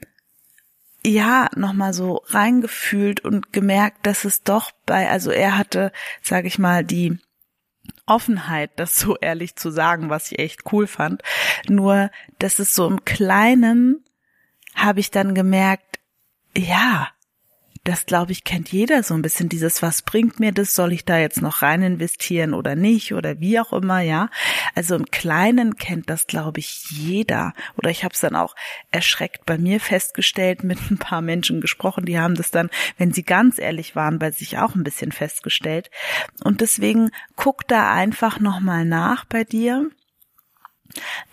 ja 1.05 1.49
nochmal 1.57 1.93
so 1.93 2.23
reingefühlt 2.27 3.21
und 3.21 3.53
gemerkt, 3.53 4.07
dass 4.07 4.25
es 4.25 4.43
doch 4.43 4.71
bei, 4.87 5.09
also 5.09 5.31
er 5.31 5.57
hatte, 5.57 5.93
sage 6.23 6.47
ich 6.47 6.59
mal, 6.59 6.85
die 6.85 7.19
Offenheit, 8.07 8.73
das 8.77 8.97
so 8.97 9.17
ehrlich 9.21 9.57
zu 9.57 9.71
sagen, 9.71 10.11
was 10.11 10.31
ich 10.33 10.39
echt 10.39 10.73
cool 10.73 10.87
fand. 10.87 11.23
Nur, 11.69 12.11
dass 12.39 12.59
es 12.59 12.75
so 12.75 12.87
im 12.87 13.05
Kleinen 13.05 14.05
habe 14.75 15.01
ich 15.01 15.11
dann 15.11 15.35
gemerkt, 15.35 15.99
ja, 16.57 17.09
das 17.85 18.05
glaube 18.05 18.33
ich 18.33 18.45
kennt 18.45 18.71
jeder 18.73 19.03
so 19.03 19.15
ein 19.15 19.23
bisschen 19.23 19.49
dieses 19.49 19.83
was 19.83 20.03
bringt 20.03 20.39
mir 20.39 20.53
das? 20.53 20.75
Soll 20.75 20.93
ich 20.93 21.05
da 21.05 21.19
jetzt 21.19 21.41
noch 21.41 21.63
rein 21.63 21.83
investieren 21.83 22.53
oder 22.53 22.75
nicht? 22.75 23.15
Oder 23.15 23.41
wie 23.41 23.59
auch 23.59 23.73
immer 23.73 24.01
ja. 24.01 24.29
Also 24.75 24.95
im 24.97 25.07
Kleinen 25.07 25.77
kennt 25.77 26.11
das 26.11 26.27
glaube 26.27 26.61
ich 26.61 26.91
jeder. 26.91 27.55
Oder 27.77 27.91
ich 27.91 28.05
habe 28.05 28.13
es 28.15 28.21
dann 28.21 28.37
auch 28.37 28.55
erschreckt 28.91 29.47
bei 29.47 29.57
mir 29.57 29.81
festgestellt 29.81 30.63
mit 30.65 30.79
ein 30.91 30.99
paar 30.99 31.23
Menschen 31.23 31.61
gesprochen. 31.61 32.05
Die 32.05 32.19
haben 32.19 32.35
das 32.35 32.51
dann 32.51 32.71
wenn 32.99 33.13
sie 33.13 33.25
ganz 33.25 33.59
ehrlich 33.59 33.97
waren 33.97 34.19
bei 34.19 34.31
sich 34.31 34.59
auch 34.59 34.75
ein 34.75 34.85
bisschen 34.85 35.13
festgestellt. 35.13 35.91
Und 36.45 36.61
deswegen 36.61 37.11
guck 37.37 37.67
da 37.67 37.93
einfach 37.93 38.41
noch 38.41 38.61
mal 38.61 38.85
nach 38.85 39.25
bei 39.25 39.45
dir 39.45 39.91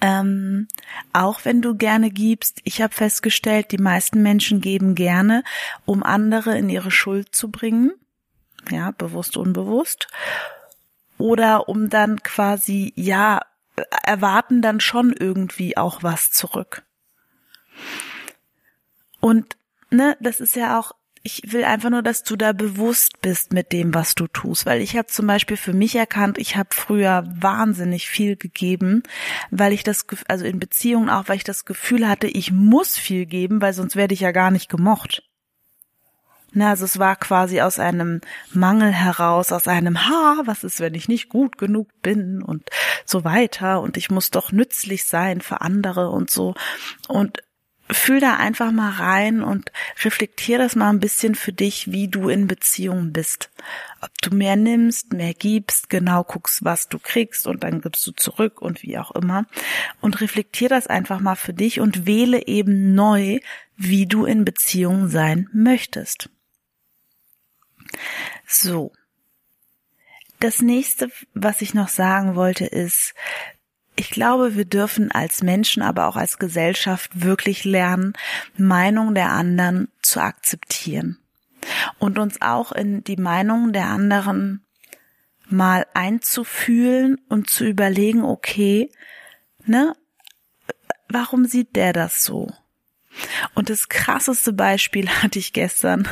ähm, 0.02 0.68
auch 1.14 1.46
wenn 1.46 1.62
du 1.62 1.76
gerne 1.76 2.10
gibst, 2.10 2.62
ich 2.64 2.82
habe 2.82 2.94
festgestellt, 2.94 3.72
die 3.72 3.78
meisten 3.78 4.22
Menschen 4.22 4.62
geben 4.62 4.96
gerne, 4.96 5.44
um 5.86 6.04
andere 6.04 6.58
in 6.58 6.70
ihre 6.70 6.92
Schuld 6.92 7.34
zu 7.36 7.50
bringen, 7.50 7.92
ja, 8.70 8.92
bewusst, 8.92 9.38
unbewusst, 9.38 10.08
oder 11.18 11.68
um 11.68 11.90
dann 11.90 12.22
quasi, 12.22 12.94
ja, 12.96 13.42
erwarten 14.04 14.62
dann 14.62 14.80
schon 14.80 15.14
irgendwie 15.14 15.78
auch 15.78 16.04
was 16.04 16.32
zurück. 16.32 16.84
Und 19.20 19.58
ne, 19.90 20.18
das 20.20 20.40
ist 20.40 20.56
ja 20.56 20.80
auch 20.80 20.94
ich 21.24 21.42
will 21.52 21.64
einfach 21.64 21.90
nur, 21.90 22.02
dass 22.02 22.24
du 22.24 22.36
da 22.36 22.54
bewusst 22.54 23.22
bist 23.22 23.54
mit 23.54 23.72
dem, 23.72 23.94
was 23.94 24.16
du 24.16 24.28
tust, 24.28 24.66
weil 24.66 24.82
ich 24.82 24.98
habe 24.98 25.08
zum 25.08 25.28
Beispiel 25.28 25.58
für 25.58 25.74
mich 25.74 25.96
erkannt, 25.96 26.38
ich 26.38 26.56
habe 26.56 26.70
früher 26.72 27.24
wahnsinnig 27.36 28.08
viel 28.08 28.36
gegeben, 28.36 29.04
weil 29.52 29.74
ich 29.74 29.84
das, 29.84 30.06
also 30.28 30.46
in 30.46 30.60
Beziehungen 30.60 31.10
auch, 31.10 31.28
weil 31.28 31.38
ich 31.38 31.44
das 31.44 31.66
Gefühl 31.66 32.08
hatte, 32.08 32.28
ich 32.28 32.52
muss 32.52 32.98
viel 32.98 33.26
geben, 33.26 33.62
weil 33.62 33.74
sonst 33.74 33.96
werde 33.96 34.14
ich 34.14 34.22
ja 34.22 34.32
gar 34.32 34.52
nicht 34.52 34.70
gemocht. 34.70 35.24
Na, 36.54 36.70
also 36.70 36.86
es 36.86 36.98
war 36.98 37.16
quasi 37.18 37.62
aus 37.62 37.78
einem 37.78 38.22
Mangel 38.52 38.92
heraus, 38.92 39.52
aus 39.52 39.68
einem 39.68 40.08
Ha, 40.08 40.42
was 40.46 40.64
ist, 40.64 40.80
wenn 40.80 40.96
ich 40.96 41.08
nicht 41.08 41.30
gut 41.30 41.58
genug 41.58 41.90
bin 42.02 42.42
und 42.42 42.70
so 43.06 43.24
weiter 43.24 43.82
und 43.82 43.98
ich 43.98 44.10
muss 44.10 44.32
doch 44.32 44.52
nützlich 44.52 45.06
sein 45.06 45.42
für 45.42 45.62
andere 45.62 46.10
und 46.10 46.30
so. 46.30 46.56
Und 47.08 47.44
fühl 47.90 48.20
da 48.20 48.36
einfach 48.36 48.72
mal 48.72 48.92
rein 48.92 49.42
und 49.42 49.72
reflektier 50.04 50.58
das 50.58 50.76
mal 50.76 50.90
ein 50.90 51.00
bisschen 51.00 51.36
für 51.36 51.54
dich, 51.54 51.92
wie 51.92 52.08
du 52.08 52.30
in 52.30 52.48
Beziehung 52.48 53.14
bist. 53.14 53.50
Ob 54.02 54.12
du 54.22 54.36
mehr 54.36 54.56
nimmst, 54.56 55.14
mehr 55.14 55.34
gibst, 55.34 55.90
genau 55.90 56.24
guckst, 56.24 56.64
was 56.64 56.90
du 56.90 57.00
kriegst 57.00 57.48
und 57.48 57.64
dann 57.64 57.82
gibst 57.82 58.06
du 58.06 58.12
zurück 58.12 58.62
und 58.62 58.84
wie 58.84 58.98
auch 58.98 59.12
immer. 59.12 59.46
Und 60.02 60.22
reflektier 60.22 60.70
das 60.70 60.88
einfach 60.88 61.20
mal 61.20 61.36
für 61.36 61.54
dich 61.54 61.80
und 61.80 62.06
wähle 62.06 62.48
eben 62.48 62.94
neu, 62.94 63.40
wie 63.76 64.06
du 64.06 64.26
in 64.26 64.44
Beziehung 64.44 65.08
sein 65.08 65.50
möchtest. 65.54 66.30
So. 68.46 68.92
Das 70.40 70.62
nächste, 70.62 71.10
was 71.34 71.62
ich 71.62 71.74
noch 71.74 71.88
sagen 71.88 72.36
wollte, 72.36 72.66
ist, 72.66 73.16
ich 73.98 74.12
glaube, 74.12 74.56
wir 74.56 74.66
dürfen 74.66 75.12
als 75.12 75.42
Menschen, 75.42 75.82
aber 75.82 76.08
auch 76.08 76.16
als 76.16 76.38
Gesellschaft 76.38 77.24
wirklich 77.24 77.66
lernen, 77.66 78.14
Meinung 78.56 79.16
der 79.16 79.32
anderen 79.32 79.90
zu 80.04 80.22
akzeptieren 80.22 81.18
und 81.98 82.20
uns 82.20 82.40
auch 82.42 82.72
in 82.72 83.04
die 83.04 83.18
Meinung 83.18 83.74
der 83.74 83.88
anderen 83.88 84.64
mal 85.50 85.88
einzufühlen 85.96 87.20
und 87.28 87.50
zu 87.50 87.66
überlegen, 87.66 88.24
okay, 88.24 88.92
ne, 89.66 89.96
warum 91.10 91.46
sieht 91.46 91.76
der 91.76 91.92
das 91.92 92.24
so? 92.24 92.54
Und 93.56 93.72
das 93.72 93.90
krasseste 93.90 94.54
Beispiel 94.54 95.10
hatte 95.24 95.40
ich 95.40 95.54
gestern. 95.54 96.08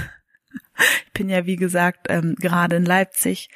Ich 1.05 1.11
bin 1.13 1.29
ja, 1.29 1.45
wie 1.45 1.55
gesagt, 1.55 2.07
ähm, 2.09 2.35
gerade 2.35 2.77
in 2.77 2.85
Leipzig 2.85 3.49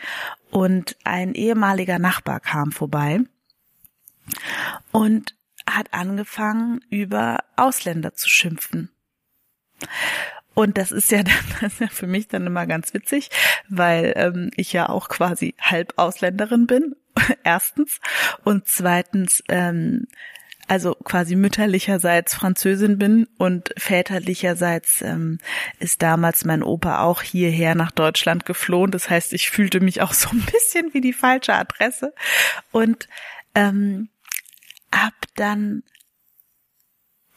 und 0.51 0.97
ein 1.03 1.33
ehemaliger 1.33 1.97
Nachbar 1.97 2.39
kam 2.39 2.71
vorbei 2.71 3.21
und 4.91 5.35
hat 5.67 5.93
angefangen, 5.93 6.81
über 6.89 7.43
Ausländer 7.55 8.13
zu 8.13 8.29
schimpfen. 8.29 8.89
Und 10.53 10.77
das 10.77 10.91
ist 10.91 11.11
ja 11.11 11.23
dann, 11.23 11.33
das 11.61 11.73
ist 11.73 11.79
ja 11.79 11.87
für 11.87 12.07
mich 12.07 12.27
dann 12.27 12.45
immer 12.45 12.67
ganz 12.67 12.93
witzig, 12.93 13.29
weil 13.69 14.13
ähm, 14.15 14.51
ich 14.55 14.73
ja 14.73 14.89
auch 14.89 15.09
quasi 15.09 15.55
halb 15.59 15.93
Ausländerin 15.97 16.67
bin, 16.67 16.95
erstens. 17.43 17.99
Und 18.43 18.67
zweitens, 18.67 19.43
ähm, 19.49 20.07
also 20.67 20.93
quasi 20.93 21.35
mütterlicherseits 21.35 22.35
Französin 22.35 22.99
bin 22.99 23.27
und 23.39 23.73
väterlicherseits 23.75 25.01
ähm, 25.01 25.39
ist 25.79 26.03
damals 26.03 26.45
mein 26.45 26.61
Opa 26.61 27.01
auch 27.03 27.23
hierher 27.23 27.73
nach 27.73 27.89
Deutschland 27.89 28.45
geflohen. 28.45 28.91
Das 28.91 29.09
heißt, 29.09 29.33
ich 29.33 29.49
fühlte 29.49 29.79
mich 29.79 30.01
auch 30.01 30.13
so 30.13 30.29
ein 30.29 30.41
bisschen 30.41 30.93
wie 30.93 31.01
die 31.01 31.13
falsche 31.13 31.55
Adresse. 31.55 32.13
Und 32.71 33.07
ähm, 33.55 34.09
hab 35.03 35.13
dann 35.35 35.83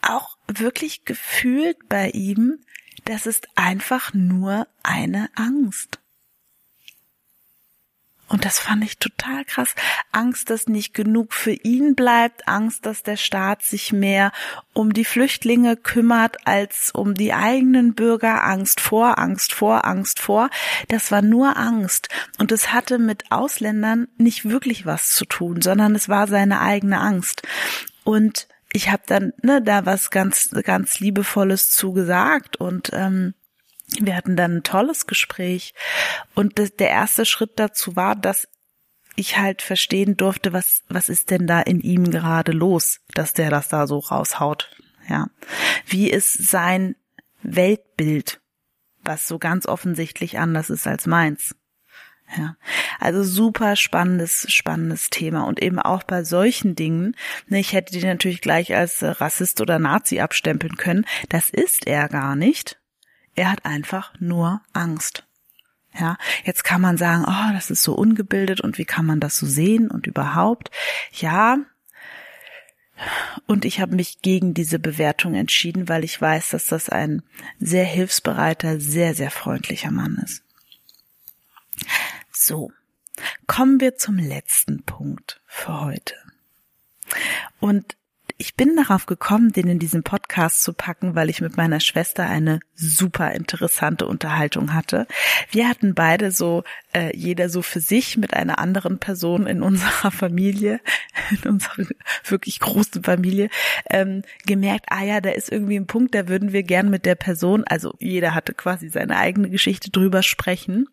auch 0.02 0.36
wirklich 0.48 1.04
gefühlt 1.04 1.88
bei 1.88 2.10
ihm, 2.10 2.60
das 3.04 3.26
ist 3.26 3.48
einfach 3.56 4.12
nur 4.12 4.66
eine 4.82 5.30
Angst. 5.34 6.01
Und 8.28 8.46
das 8.46 8.58
fand 8.58 8.82
ich 8.82 8.98
total 8.98 9.44
krass. 9.44 9.74
Angst, 10.10 10.48
dass 10.48 10.66
nicht 10.66 10.94
genug 10.94 11.34
für 11.34 11.52
ihn 11.52 11.94
bleibt, 11.94 12.48
Angst, 12.48 12.86
dass 12.86 13.02
der 13.02 13.18
Staat 13.18 13.62
sich 13.62 13.92
mehr 13.92 14.32
um 14.72 14.94
die 14.94 15.04
Flüchtlinge 15.04 15.76
kümmert 15.76 16.46
als 16.46 16.90
um 16.94 17.12
die 17.12 17.34
eigenen 17.34 17.94
Bürger, 17.94 18.44
Angst 18.44 18.80
vor, 18.80 19.18
Angst 19.18 19.52
vor, 19.52 19.84
Angst 19.84 20.18
vor. 20.18 20.48
Das 20.88 21.10
war 21.10 21.20
nur 21.20 21.58
Angst. 21.58 22.08
Und 22.38 22.52
es 22.52 22.72
hatte 22.72 22.98
mit 22.98 23.30
Ausländern 23.30 24.08
nicht 24.16 24.48
wirklich 24.48 24.86
was 24.86 25.10
zu 25.10 25.26
tun, 25.26 25.60
sondern 25.60 25.94
es 25.94 26.08
war 26.08 26.26
seine 26.26 26.60
eigene 26.60 27.00
Angst. 27.00 27.42
Und 28.02 28.48
ich 28.72 28.90
habe 28.90 29.02
dann 29.06 29.34
ne, 29.42 29.60
da 29.60 29.84
was 29.84 30.10
ganz, 30.10 30.50
ganz 30.64 31.00
Liebevolles 31.00 31.70
zugesagt 31.70 32.56
und 32.56 32.90
ähm, 32.94 33.34
wir 34.00 34.16
hatten 34.16 34.36
dann 34.36 34.58
ein 34.58 34.62
tolles 34.62 35.06
Gespräch 35.06 35.74
und 36.34 36.58
der 36.58 36.90
erste 36.90 37.24
Schritt 37.24 37.52
dazu 37.56 37.96
war, 37.96 38.16
dass 38.16 38.48
ich 39.16 39.38
halt 39.38 39.62
verstehen 39.62 40.16
durfte, 40.16 40.52
was, 40.52 40.82
was 40.88 41.08
ist 41.08 41.30
denn 41.30 41.46
da 41.46 41.60
in 41.60 41.80
ihm 41.80 42.10
gerade 42.10 42.52
los, 42.52 43.00
dass 43.14 43.34
der 43.34 43.50
das 43.50 43.68
da 43.68 43.86
so 43.86 43.98
raushaut. 43.98 44.70
Ja. 45.08 45.28
Wie 45.86 46.10
ist 46.10 46.48
sein 46.48 46.96
Weltbild, 47.42 48.40
was 49.02 49.28
so 49.28 49.38
ganz 49.38 49.66
offensichtlich 49.66 50.38
anders 50.38 50.70
ist 50.70 50.86
als 50.86 51.06
meins? 51.06 51.54
Ja, 52.36 52.56
also 52.98 53.22
super 53.22 53.76
spannendes, 53.76 54.46
spannendes 54.48 55.10
Thema 55.10 55.42
und 55.46 55.62
eben 55.62 55.78
auch 55.78 56.02
bei 56.02 56.24
solchen 56.24 56.74
Dingen. 56.74 57.14
Ne, 57.48 57.60
ich 57.60 57.74
hätte 57.74 57.92
die 57.92 58.06
natürlich 58.06 58.40
gleich 58.40 58.74
als 58.74 59.02
Rassist 59.02 59.60
oder 59.60 59.78
Nazi 59.78 60.20
abstempeln 60.20 60.76
können. 60.76 61.04
Das 61.28 61.50
ist 61.50 61.86
er 61.86 62.08
gar 62.08 62.34
nicht. 62.34 62.80
Er 63.34 63.50
hat 63.50 63.64
einfach 63.64 64.12
nur 64.20 64.60
Angst. 64.72 65.24
Ja, 65.98 66.16
jetzt 66.44 66.64
kann 66.64 66.80
man 66.80 66.96
sagen, 66.96 67.24
oh, 67.26 67.52
das 67.52 67.70
ist 67.70 67.82
so 67.82 67.94
ungebildet 67.94 68.62
und 68.62 68.78
wie 68.78 68.86
kann 68.86 69.04
man 69.04 69.20
das 69.20 69.36
so 69.36 69.46
sehen 69.46 69.90
und 69.90 70.06
überhaupt? 70.06 70.70
Ja, 71.12 71.58
und 73.46 73.64
ich 73.64 73.80
habe 73.80 73.94
mich 73.94 74.22
gegen 74.22 74.54
diese 74.54 74.78
Bewertung 74.78 75.34
entschieden, 75.34 75.88
weil 75.88 76.04
ich 76.04 76.20
weiß, 76.20 76.50
dass 76.50 76.66
das 76.66 76.88
ein 76.88 77.22
sehr 77.58 77.84
hilfsbereiter, 77.84 78.80
sehr, 78.80 79.14
sehr 79.14 79.30
freundlicher 79.30 79.90
Mann 79.90 80.20
ist. 80.24 80.42
So, 82.30 82.72
kommen 83.46 83.80
wir 83.80 83.96
zum 83.96 84.16
letzten 84.16 84.82
Punkt 84.84 85.40
für 85.46 85.80
heute. 85.80 86.14
Und 87.60 87.96
ich 88.42 88.56
bin 88.56 88.74
darauf 88.74 89.06
gekommen, 89.06 89.52
den 89.52 89.68
in 89.68 89.78
diesen 89.78 90.02
Podcast 90.02 90.64
zu 90.64 90.72
packen, 90.72 91.14
weil 91.14 91.30
ich 91.30 91.40
mit 91.40 91.56
meiner 91.56 91.78
Schwester 91.78 92.26
eine 92.26 92.58
super 92.74 93.30
interessante 93.30 94.04
Unterhaltung 94.04 94.74
hatte. 94.74 95.06
Wir 95.52 95.68
hatten 95.68 95.94
beide 95.94 96.32
so, 96.32 96.64
äh, 96.92 97.16
jeder 97.16 97.48
so 97.48 97.62
für 97.62 97.78
sich 97.78 98.16
mit 98.16 98.34
einer 98.34 98.58
anderen 98.58 98.98
Person 98.98 99.46
in 99.46 99.62
unserer 99.68 100.10
Familie, 100.10 100.80
in 101.30 101.48
unserer 101.48 101.86
wirklich 102.24 102.58
großen 102.58 103.04
Familie, 103.04 103.48
ähm, 103.88 104.22
gemerkt, 104.44 104.86
ah 104.88 105.04
ja, 105.04 105.20
da 105.20 105.30
ist 105.30 105.52
irgendwie 105.52 105.76
ein 105.76 105.86
Punkt, 105.86 106.12
da 106.12 106.26
würden 106.26 106.52
wir 106.52 106.64
gern 106.64 106.90
mit 106.90 107.06
der 107.06 107.14
Person, 107.14 107.62
also 107.62 107.94
jeder 108.00 108.34
hatte 108.34 108.54
quasi 108.54 108.88
seine 108.88 109.18
eigene 109.18 109.50
Geschichte 109.50 109.92
drüber 109.92 110.24
sprechen. 110.24 110.88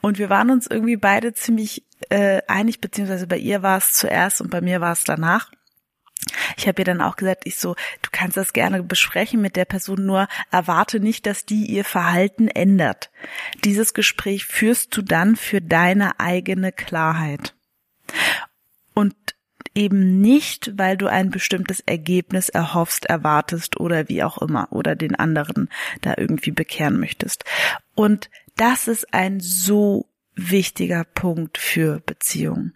Und 0.00 0.18
wir 0.18 0.30
waren 0.30 0.50
uns 0.50 0.66
irgendwie 0.66 0.96
beide 0.96 1.32
ziemlich 1.32 1.84
äh, 2.08 2.42
einig, 2.48 2.80
beziehungsweise 2.80 3.28
bei 3.28 3.38
ihr 3.38 3.62
war 3.62 3.78
es 3.78 3.92
zuerst 3.92 4.40
und 4.40 4.50
bei 4.50 4.60
mir 4.60 4.80
war 4.80 4.90
es 4.90 5.04
danach 5.04 5.52
ich 6.56 6.66
habe 6.66 6.80
ihr 6.80 6.84
dann 6.84 7.00
auch 7.00 7.16
gesagt, 7.16 7.42
ich 7.44 7.56
so, 7.56 7.74
du 8.02 8.08
kannst 8.10 8.36
das 8.36 8.52
gerne 8.52 8.82
besprechen 8.82 9.40
mit 9.40 9.56
der 9.56 9.64
Person, 9.64 10.06
nur 10.06 10.28
erwarte 10.50 11.00
nicht, 11.00 11.26
dass 11.26 11.44
die 11.44 11.66
ihr 11.66 11.84
Verhalten 11.84 12.48
ändert. 12.48 13.10
Dieses 13.64 13.94
Gespräch 13.94 14.46
führst 14.46 14.96
du 14.96 15.02
dann 15.02 15.36
für 15.36 15.60
deine 15.60 16.18
eigene 16.18 16.72
Klarheit. 16.72 17.54
Und 18.94 19.14
eben 19.74 20.20
nicht, 20.20 20.72
weil 20.78 20.96
du 20.96 21.06
ein 21.06 21.30
bestimmtes 21.30 21.80
Ergebnis 21.80 22.48
erhoffst, 22.48 23.04
erwartest 23.04 23.78
oder 23.78 24.08
wie 24.08 24.24
auch 24.24 24.38
immer 24.38 24.72
oder 24.72 24.96
den 24.96 25.14
anderen 25.14 25.68
da 26.00 26.14
irgendwie 26.16 26.50
bekehren 26.50 26.98
möchtest. 26.98 27.44
Und 27.94 28.30
das 28.56 28.88
ist 28.88 29.12
ein 29.12 29.38
so 29.40 30.08
wichtiger 30.34 31.04
Punkt 31.04 31.58
für 31.58 32.00
Beziehungen. 32.00 32.72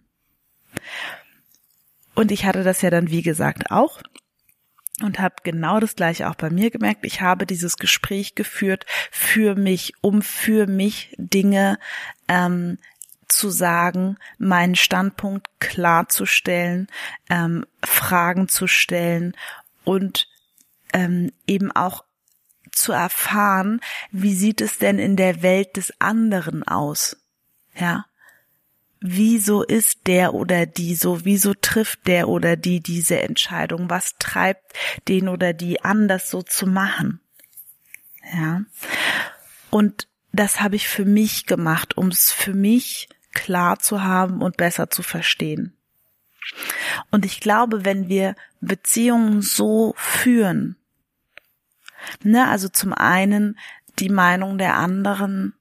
Und 2.15 2.31
ich 2.31 2.45
hatte 2.45 2.63
das 2.63 2.81
ja 2.81 2.89
dann, 2.89 3.09
wie 3.09 3.21
gesagt, 3.21 3.71
auch 3.71 4.01
und 5.01 5.19
habe 5.19 5.35
genau 5.43 5.79
das 5.79 5.95
gleiche 5.95 6.29
auch 6.29 6.35
bei 6.35 6.49
mir 6.49 6.69
gemerkt. 6.69 7.05
Ich 7.05 7.21
habe 7.21 7.45
dieses 7.45 7.77
Gespräch 7.77 8.35
geführt 8.35 8.85
für 9.11 9.55
mich, 9.55 9.93
um 10.01 10.21
für 10.21 10.67
mich 10.67 11.15
Dinge 11.17 11.79
ähm, 12.27 12.77
zu 13.27 13.49
sagen, 13.49 14.17
meinen 14.37 14.75
Standpunkt 14.75 15.47
klarzustellen, 15.59 16.87
ähm, 17.29 17.65
Fragen 17.83 18.47
zu 18.49 18.67
stellen 18.67 19.35
und 19.83 20.27
ähm, 20.93 21.31
eben 21.47 21.71
auch 21.71 22.03
zu 22.71 22.91
erfahren, 22.91 23.81
wie 24.11 24.33
sieht 24.33 24.61
es 24.61 24.77
denn 24.77 24.99
in 24.99 25.15
der 25.15 25.41
Welt 25.41 25.77
des 25.77 25.93
anderen 25.99 26.63
aus? 26.67 27.17
Ja, 27.75 28.05
wieso 29.01 29.63
ist 29.63 30.05
der 30.05 30.33
oder 30.35 30.67
die 30.67 30.95
so, 30.95 31.25
wieso 31.25 31.53
trifft 31.55 32.07
der 32.07 32.29
oder 32.29 32.55
die 32.55 32.79
diese 32.79 33.19
Entscheidung, 33.19 33.89
was 33.89 34.15
treibt 34.19 34.73
den 35.07 35.27
oder 35.27 35.53
die 35.53 35.83
an, 35.83 36.07
das 36.07 36.29
so 36.29 36.43
zu 36.43 36.67
machen. 36.67 37.19
Ja. 38.31 38.61
Und 39.71 40.07
das 40.31 40.61
habe 40.61 40.75
ich 40.75 40.87
für 40.87 41.05
mich 41.05 41.47
gemacht, 41.47 41.97
um 41.97 42.09
es 42.09 42.31
für 42.31 42.53
mich 42.53 43.09
klar 43.33 43.79
zu 43.79 44.03
haben 44.03 44.41
und 44.41 44.57
besser 44.57 44.89
zu 44.89 45.01
verstehen. 45.01 45.75
Und 47.09 47.25
ich 47.25 47.39
glaube, 47.39 47.85
wenn 47.85 48.07
wir 48.07 48.35
Beziehungen 48.61 49.41
so 49.41 49.93
führen, 49.97 50.75
ne, 52.23 52.47
also 52.47 52.69
zum 52.69 52.93
einen 52.93 53.57
die 53.99 54.09
Meinung 54.09 54.57
der 54.57 54.75
anderen 54.75 55.53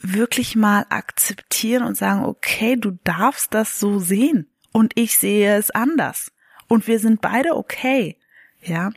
wirklich 0.00 0.56
mal 0.56 0.86
akzeptieren 0.88 1.84
und 1.84 1.96
sagen, 1.96 2.24
okay, 2.24 2.76
du 2.76 2.92
darfst 3.04 3.54
das 3.54 3.78
so 3.78 3.98
sehen 3.98 4.48
und 4.72 4.92
ich 4.96 5.18
sehe 5.18 5.56
es 5.56 5.70
anders 5.70 6.32
und 6.68 6.86
wir 6.86 6.98
sind 6.98 7.20
beide 7.20 7.56
okay. 7.56 8.16
Ja, 8.62 8.90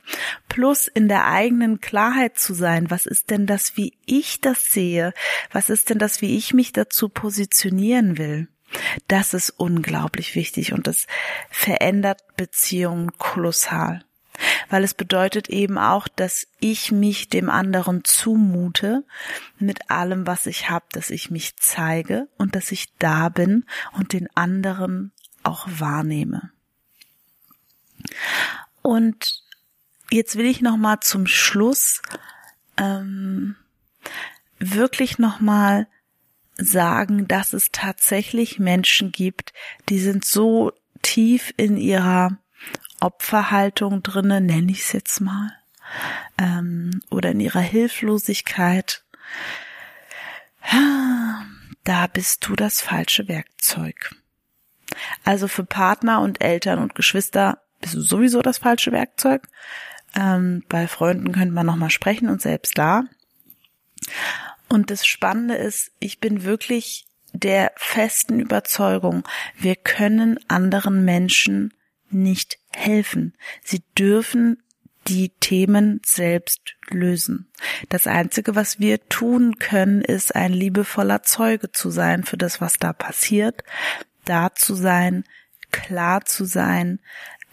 plus 0.50 0.90
in 0.90 1.08
der 1.08 1.26
eigenen 1.26 1.80
Klarheit 1.80 2.38
zu 2.38 2.54
sein, 2.54 2.92
was 2.92 3.06
ist 3.06 3.30
denn 3.30 3.46
das, 3.46 3.78
wie 3.78 3.98
ich 4.06 4.42
das 4.42 4.66
sehe? 4.66 5.14
Was 5.54 5.70
ist 5.70 5.90
denn 5.90 6.00
das, 6.00 6.22
wie 6.22 6.36
ich 6.36 6.54
mich 6.54 6.74
dazu 6.74 7.08
positionieren 7.08 8.18
will? 8.18 8.50
Das 9.08 9.34
ist 9.34 9.52
unglaublich 9.52 10.36
wichtig 10.36 10.74
und 10.74 10.86
das 10.86 11.08
verändert 11.50 12.20
Beziehungen 12.36 13.14
kolossal 13.18 14.04
weil 14.74 14.84
es 14.84 14.96
bedeutet 14.96 15.50
eben 15.50 15.78
auch, 15.78 16.08
dass 16.08 16.48
ich 16.60 16.92
mich 16.92 17.30
dem 17.30 17.52
anderen 17.52 18.04
zumute 18.04 19.06
mit 19.60 19.92
allem, 19.92 20.26
was 20.26 20.48
ich 20.48 20.72
habe, 20.72 20.86
dass 20.94 21.12
ich 21.12 21.30
mich 21.30 21.58
zeige 21.58 22.28
und 22.40 22.56
dass 22.56 22.72
ich 22.72 22.88
da 22.98 23.30
bin 23.30 23.66
und 23.92 24.14
den 24.14 24.28
anderen 24.36 25.12
auch 25.44 25.68
wahrnehme. 25.70 26.50
Und 28.82 29.44
jetzt 30.10 30.38
will 30.38 30.48
ich 30.48 30.62
noch 30.62 30.78
mal 30.78 31.02
zum 31.02 31.28
Schluss 31.28 32.02
ähm, 32.78 33.56
wirklich 34.58 35.20
noch 35.20 35.40
mal 35.40 35.86
sagen, 36.58 37.28
dass 37.28 37.54
es 37.54 37.70
tatsächlich 37.72 38.58
Menschen 38.58 39.12
gibt, 39.12 39.54
die 39.90 40.00
sind 40.00 40.26
so 40.26 40.72
tief 41.04 41.54
in 41.58 41.78
ihrer 41.78 42.40
Opferhaltung 43.04 44.02
drinne, 44.02 44.42
nenne 44.42 44.72
ich 44.72 44.82
es 44.82 44.92
jetzt 44.94 45.20
mal, 45.20 45.52
ähm, 46.38 47.02
oder 47.10 47.32
in 47.32 47.40
ihrer 47.40 47.60
Hilflosigkeit, 47.60 49.04
da 51.84 52.08
bist 52.08 52.48
du 52.48 52.56
das 52.56 52.82
falsche 52.82 53.28
Werkzeug. 53.28 54.16
Also 55.24 55.48
für 55.48 55.66
Partner 55.66 56.22
und 56.22 56.42
Eltern 56.42 56.80
und 56.80 56.96
Geschwister 56.96 57.62
bist 57.82 57.96
du 57.96 58.02
sowieso 58.02 58.42
das 58.42 58.60
falsche 58.60 58.92
Werkzeug. 58.92 59.48
Ähm, 60.16 60.64
bei 60.70 60.88
Freunden 60.88 61.32
könnte 61.34 61.54
man 61.54 61.66
nochmal 61.66 61.90
sprechen 61.90 62.30
und 62.30 62.42
selbst 62.42 62.78
da. 62.78 63.04
Und 64.70 64.90
das 64.90 65.06
Spannende 65.06 65.56
ist, 65.56 65.92
ich 66.00 66.20
bin 66.20 66.44
wirklich 66.44 67.06
der 67.34 67.74
festen 67.76 68.40
Überzeugung, 68.40 69.24
wir 69.58 69.76
können 69.76 70.40
anderen 70.48 71.04
Menschen 71.04 71.74
nicht 72.14 72.58
helfen. 72.72 73.34
Sie 73.64 73.84
dürfen 73.98 74.64
die 75.08 75.30
Themen 75.30 76.02
selbst 76.06 76.76
lösen. 76.90 77.50
Das 77.90 78.08
Einzige, 78.08 78.56
was 78.56 78.80
wir 78.80 79.08
tun 79.10 79.58
können, 79.60 80.02
ist 80.02 80.36
ein 80.36 80.54
liebevoller 80.54 81.24
Zeuge 81.24 81.72
zu 81.72 81.90
sein 81.90 82.24
für 82.24 82.38
das, 82.38 82.62
was 82.62 82.78
da 82.78 82.94
passiert, 82.94 83.64
da 84.26 84.56
zu 84.56 84.76
sein, 84.76 85.26
klar 85.72 86.24
zu 86.24 86.46
sein, 86.46 87.00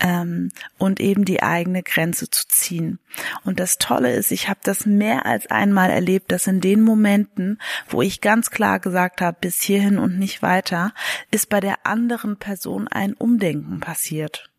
ähm, 0.01 0.51
und 0.79 0.99
eben 0.99 1.25
die 1.25 1.43
eigene 1.43 1.83
Grenze 1.83 2.31
zu 2.31 2.49
ziehen. 2.49 2.99
Und 3.45 3.61
das 3.61 3.79
Tolle 3.79 4.15
ist, 4.15 4.33
ich 4.33 4.49
habe 4.49 4.61
das 4.63 4.87
mehr 4.87 5.27
als 5.27 5.47
einmal 5.49 5.91
erlebt, 5.91 6.33
dass 6.33 6.47
in 6.47 6.61
den 6.61 6.81
Momenten, 6.81 7.59
wo 7.89 8.03
ich 8.03 8.21
ganz 8.21 8.51
klar 8.51 8.81
gesagt 8.81 9.21
habe, 9.21 9.37
bis 9.41 9.61
hierhin 9.61 9.99
und 9.99 10.19
nicht 10.19 10.43
weiter, 10.43 10.95
ist 11.31 11.49
bei 11.49 11.61
der 11.61 11.87
anderen 11.87 12.39
Person 12.39 12.89
ein 12.89 13.13
Umdenken 13.13 13.81
passiert 13.81 14.50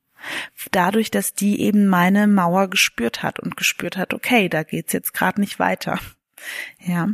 dadurch, 0.72 1.12
dass 1.12 1.34
die 1.34 1.62
eben 1.62 1.88
meine 1.88 2.28
Mauer 2.28 2.70
gespürt 2.70 3.24
hat 3.24 3.40
und 3.40 3.58
gespürt 3.58 3.98
hat, 3.98 4.14
okay, 4.14 4.50
da 4.50 4.64
geht's 4.64 4.94
jetzt 4.94 5.14
gerade 5.14 5.40
nicht 5.40 5.60
weiter. 5.60 6.00
Ja. 6.80 7.10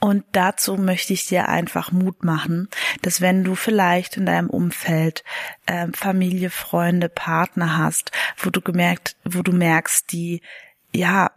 Und 0.00 0.24
dazu 0.32 0.76
möchte 0.76 1.14
ich 1.14 1.26
dir 1.26 1.48
einfach 1.48 1.90
Mut 1.90 2.24
machen, 2.24 2.68
dass 3.02 3.20
wenn 3.20 3.42
du 3.42 3.54
vielleicht 3.54 4.16
in 4.16 4.26
deinem 4.26 4.50
Umfeld 4.50 5.24
äh, 5.64 5.88
Familie, 5.94 6.50
Freunde, 6.50 7.08
Partner 7.08 7.78
hast, 7.78 8.12
wo 8.36 8.50
du 8.50 8.60
gemerkt, 8.60 9.16
wo 9.24 9.42
du 9.42 9.52
merkst, 9.52 10.12
die 10.12 10.42
ja 10.94 11.30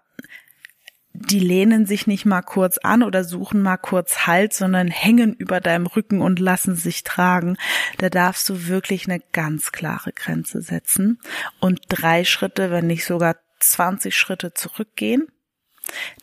die 1.13 1.39
lehnen 1.39 1.85
sich 1.85 2.07
nicht 2.07 2.25
mal 2.25 2.41
kurz 2.41 2.77
an 2.77 3.03
oder 3.03 3.23
suchen 3.23 3.61
mal 3.61 3.77
kurz 3.77 4.27
Halt, 4.27 4.53
sondern 4.53 4.87
hängen 4.87 5.33
über 5.33 5.59
deinem 5.59 5.87
Rücken 5.87 6.21
und 6.21 6.39
lassen 6.39 6.75
sich 6.75 7.03
tragen. 7.03 7.57
Da 7.97 8.09
darfst 8.09 8.47
du 8.47 8.67
wirklich 8.67 9.07
eine 9.07 9.19
ganz 9.31 9.71
klare 9.71 10.13
Grenze 10.13 10.61
setzen 10.61 11.19
und 11.59 11.81
drei 11.89 12.23
Schritte, 12.23 12.71
wenn 12.71 12.87
nicht 12.87 13.05
sogar 13.05 13.35
20 13.59 14.15
Schritte 14.15 14.53
zurückgehen, 14.53 15.27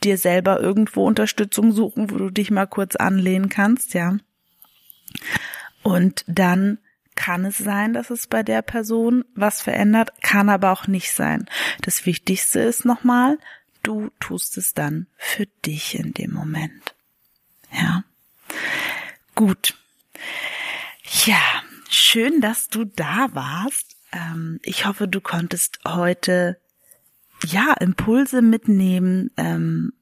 dir 0.02 0.16
selber 0.16 0.60
irgendwo 0.60 1.06
Unterstützung 1.06 1.72
suchen, 1.72 2.10
wo 2.10 2.16
du 2.16 2.30
dich 2.30 2.50
mal 2.50 2.66
kurz 2.66 2.96
anlehnen 2.96 3.48
kannst, 3.48 3.94
ja. 3.94 4.16
Und 5.82 6.24
dann 6.26 6.78
kann 7.16 7.44
es 7.44 7.58
sein, 7.58 7.92
dass 7.92 8.10
es 8.10 8.26
bei 8.26 8.42
der 8.42 8.62
Person 8.62 9.24
was 9.34 9.62
verändert, 9.62 10.10
kann 10.22 10.48
aber 10.48 10.70
auch 10.70 10.86
nicht 10.86 11.12
sein. 11.12 11.46
Das 11.82 12.06
Wichtigste 12.06 12.60
ist 12.60 12.84
nochmal, 12.84 13.38
du 13.86 14.10
tust 14.18 14.58
es 14.58 14.74
dann 14.74 15.06
für 15.16 15.46
dich 15.64 15.94
in 15.94 16.12
dem 16.12 16.32
Moment. 16.32 16.94
Ja. 17.72 18.04
Gut. 19.34 19.74
Ja, 21.24 21.40
schön, 21.88 22.40
dass 22.40 22.68
du 22.68 22.84
da 22.84 23.28
warst. 23.32 23.96
Ähm, 24.12 24.58
ich 24.62 24.86
hoffe, 24.86 25.06
du 25.06 25.20
konntest 25.20 25.78
heute 25.86 26.58
ja 27.44 27.74
Impulse 27.74 28.42
mitnehmen 28.42 29.30
ähm, 29.36 29.92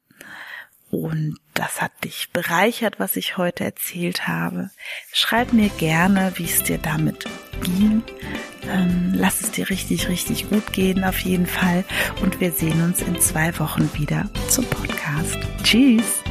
und 0.94 1.36
das 1.54 1.82
hat 1.82 1.92
dich 2.04 2.30
bereichert, 2.32 2.98
was 2.98 3.16
ich 3.16 3.36
heute 3.36 3.64
erzählt 3.64 4.26
habe. 4.28 4.70
Schreib 5.12 5.52
mir 5.52 5.68
gerne, 5.70 6.32
wie 6.36 6.44
es 6.44 6.62
dir 6.62 6.78
damit 6.78 7.24
ging. 7.62 8.02
Ähm, 8.68 9.12
lass 9.14 9.40
es 9.40 9.50
dir 9.50 9.68
richtig, 9.70 10.08
richtig 10.08 10.48
gut 10.48 10.72
gehen 10.72 11.04
auf 11.04 11.18
jeden 11.20 11.46
Fall. 11.46 11.84
Und 12.22 12.40
wir 12.40 12.52
sehen 12.52 12.82
uns 12.82 13.02
in 13.02 13.20
zwei 13.20 13.58
Wochen 13.58 13.90
wieder 13.94 14.28
zum 14.48 14.64
Podcast. 14.66 15.38
Tschüss. 15.62 16.22